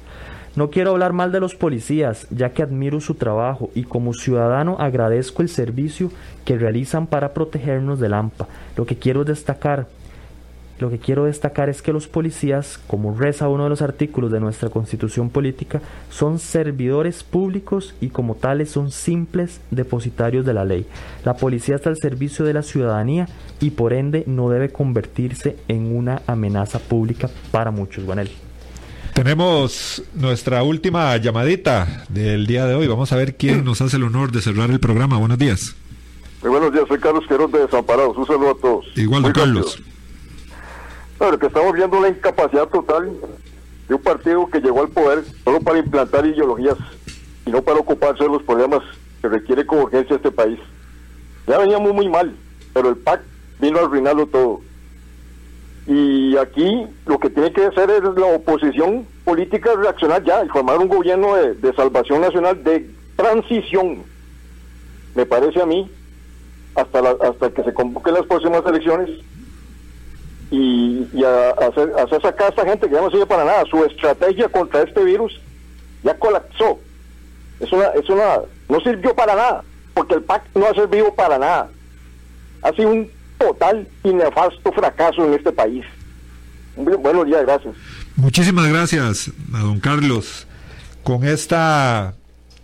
[0.56, 4.76] No quiero hablar mal de los policías, ya que admiro su trabajo y como ciudadano
[4.78, 6.10] agradezco el servicio
[6.46, 8.48] que realizan para protegernos del AMPA.
[8.74, 9.86] Lo que quiero destacar,
[10.78, 14.40] lo que quiero destacar es que los policías, como reza uno de los artículos de
[14.40, 20.86] nuestra Constitución política, son servidores públicos y como tales son simples depositarios de la ley.
[21.24, 23.28] La policía está al servicio de la ciudadanía
[23.60, 28.04] y por ende no debe convertirse en una amenaza pública para muchos.
[28.04, 28.30] Guanel.
[29.14, 32.86] Tenemos nuestra última llamadita del día de hoy.
[32.86, 35.16] Vamos a ver quién nos hace el honor de cerrar el programa.
[35.16, 35.74] Buenos días.
[36.42, 38.14] Muy buenos días, soy Carlos Querón de Desamparados.
[38.14, 38.86] Un saludo a todos.
[38.94, 39.82] Igual Carlos.
[41.18, 43.10] Claro, que estamos viendo la incapacidad total
[43.88, 46.76] de un partido que llegó al poder solo para implantar ideologías
[47.46, 48.82] y no para ocuparse de los problemas
[49.22, 50.58] que requiere con urgencia este país.
[51.46, 52.34] Ya veníamos muy mal,
[52.74, 53.22] pero el PAC
[53.60, 54.60] vino a arruinarlo todo.
[55.86, 60.78] Y aquí lo que tiene que hacer es la oposición política reaccionar ya y formar
[60.78, 64.02] un gobierno de, salvación nacional de transición.
[65.14, 65.90] Me parece a mí,
[66.74, 69.10] hasta, la, hasta que se convoquen las próximas elecciones,
[70.50, 73.64] y, y a, hacer, hacer sacar a esta gente que ya no sirve para nada.
[73.70, 75.40] Su estrategia contra este virus
[76.02, 76.78] ya colapsó.
[77.60, 81.38] Es una, es una, no sirvió para nada, porque el PAC no ha servido para
[81.38, 81.70] nada.
[82.62, 85.84] Ha sido un total y nefasto fracaso en este país.
[86.76, 87.74] Buenos días, gracias.
[88.16, 90.46] Muchísimas gracias a don Carlos.
[91.02, 92.14] Con esta,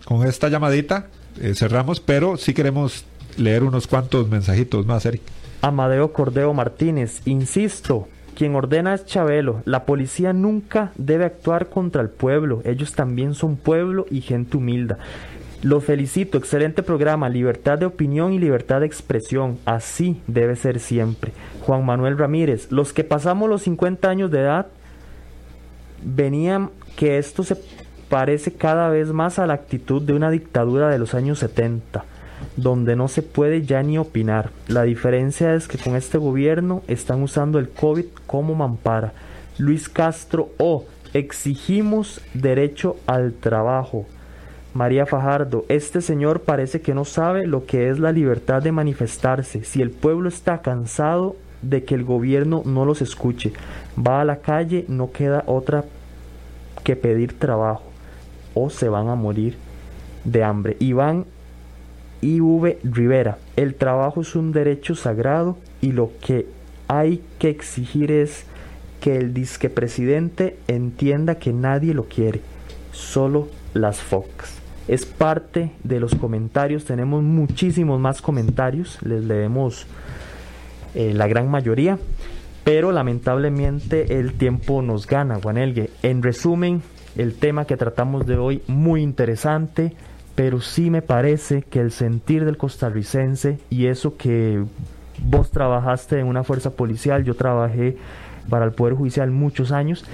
[0.05, 1.07] con esta llamadita
[1.39, 3.05] eh, cerramos, pero sí queremos
[3.37, 5.21] leer unos cuantos mensajitos más, Eric.
[5.63, 9.61] Amadeo Cordeo Martínez, insisto, quien ordena es Chabelo.
[9.63, 12.61] La policía nunca debe actuar contra el pueblo.
[12.65, 14.97] Ellos también son pueblo y gente humilde.
[15.61, 21.31] Lo felicito, excelente programa, libertad de opinión y libertad de expresión, así debe ser siempre.
[21.61, 24.67] Juan Manuel Ramírez, los que pasamos los 50 años de edad,
[26.03, 27.55] venían que esto se
[28.09, 32.03] parece cada vez más a la actitud de una dictadura de los años 70
[32.55, 34.51] donde no se puede ya ni opinar.
[34.67, 39.13] La diferencia es que con este gobierno están usando el COVID como mampara.
[39.57, 40.85] Luis Castro O.
[41.13, 44.05] exigimos derecho al trabajo.
[44.73, 49.63] María Fajardo, este señor parece que no sabe lo que es la libertad de manifestarse.
[49.63, 53.53] Si el pueblo está cansado de que el gobierno no los escuche,
[53.95, 55.85] va a la calle, no queda otra
[56.83, 57.83] que pedir trabajo
[58.55, 59.57] o se van a morir
[60.23, 60.77] de hambre.
[60.79, 61.25] Iván
[62.23, 66.47] IV Rivera, el trabajo es un derecho sagrado y lo que
[66.87, 68.45] hay que exigir es
[68.99, 72.41] que el disque presidente entienda que nadie lo quiere,
[72.91, 74.59] solo las Fox.
[74.87, 79.87] Es parte de los comentarios, tenemos muchísimos más comentarios, les leemos
[80.95, 81.97] eh, la gran mayoría,
[82.63, 85.89] pero lamentablemente el tiempo nos gana, Juanelgue.
[86.01, 86.81] En resumen,
[87.17, 89.93] el tema que tratamos de hoy, muy interesante,
[90.35, 94.63] pero sí me parece que el sentir del costarricense y eso que
[95.23, 97.97] vos trabajaste en una fuerza policial, yo trabajé
[98.49, 100.05] para el Poder Judicial muchos años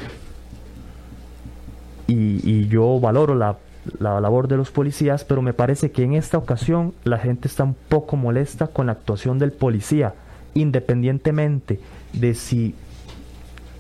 [2.08, 3.58] y, yo valoro la,
[4.00, 7.64] la, labor de los policías, pero me parece que en esta ocasión la gente está
[7.64, 10.16] un poco molesta con la actuación del policía,
[10.56, 11.80] independientemente
[12.14, 12.76] de si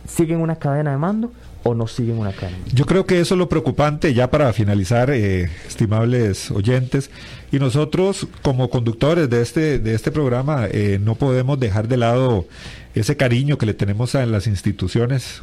[0.05, 1.31] siguen una cadena de mando
[1.63, 2.33] o no siguen una.
[2.73, 7.09] Yo creo que eso es lo preocupante ya para finalizar, eh, estimables oyentes.
[7.51, 12.45] Y nosotros como conductores de este, de este programa eh, no podemos dejar de lado
[12.93, 15.41] ese cariño que le tenemos a las instituciones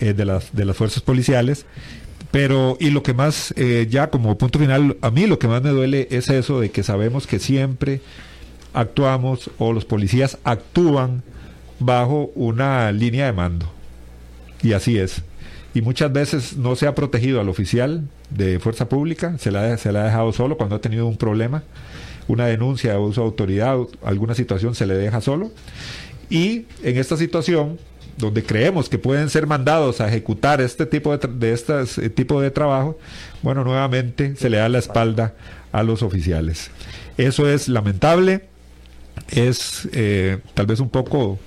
[0.00, 1.66] eh, de, las, de las fuerzas policiales.
[2.30, 3.54] Pero, y lo que más,
[3.90, 6.82] ya como punto final, a mí lo que más me duele es eso de que
[6.82, 8.00] sabemos que siempre
[8.72, 11.22] actuamos o los policías actúan
[11.78, 13.70] bajo una línea de mando.
[14.62, 15.22] Y así es
[15.74, 19.76] y muchas veces no se ha protegido al oficial de fuerza pública, se le ha,
[19.76, 21.62] se ha dejado solo cuando ha tenido un problema,
[22.28, 25.50] una denuncia de abuso de autoridad, alguna situación se le deja solo.
[26.30, 27.78] Y en esta situación,
[28.16, 32.50] donde creemos que pueden ser mandados a ejecutar este tipo de, de este tipo de
[32.50, 32.98] trabajo,
[33.42, 35.34] bueno, nuevamente se le da la espalda
[35.72, 36.70] a los oficiales.
[37.16, 38.44] Eso es lamentable,
[39.30, 41.38] es eh, tal vez un poco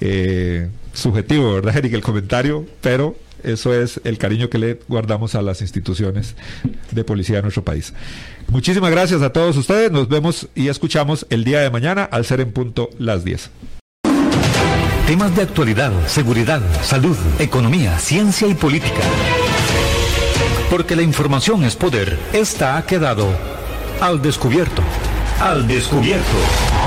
[0.00, 1.94] eh, subjetivo, ¿verdad, Eric?
[1.94, 6.34] El comentario, pero eso es el cariño que le guardamos a las instituciones
[6.90, 7.92] de policía de nuestro país.
[8.48, 9.90] Muchísimas gracias a todos ustedes.
[9.92, 13.50] Nos vemos y escuchamos el día de mañana al ser en punto las 10.
[15.06, 19.02] Temas de actualidad, seguridad, salud, economía, ciencia y política.
[20.70, 22.16] Porque la información es poder.
[22.32, 23.26] Esta ha quedado
[24.00, 24.82] al descubierto.
[25.40, 26.79] Al descubierto.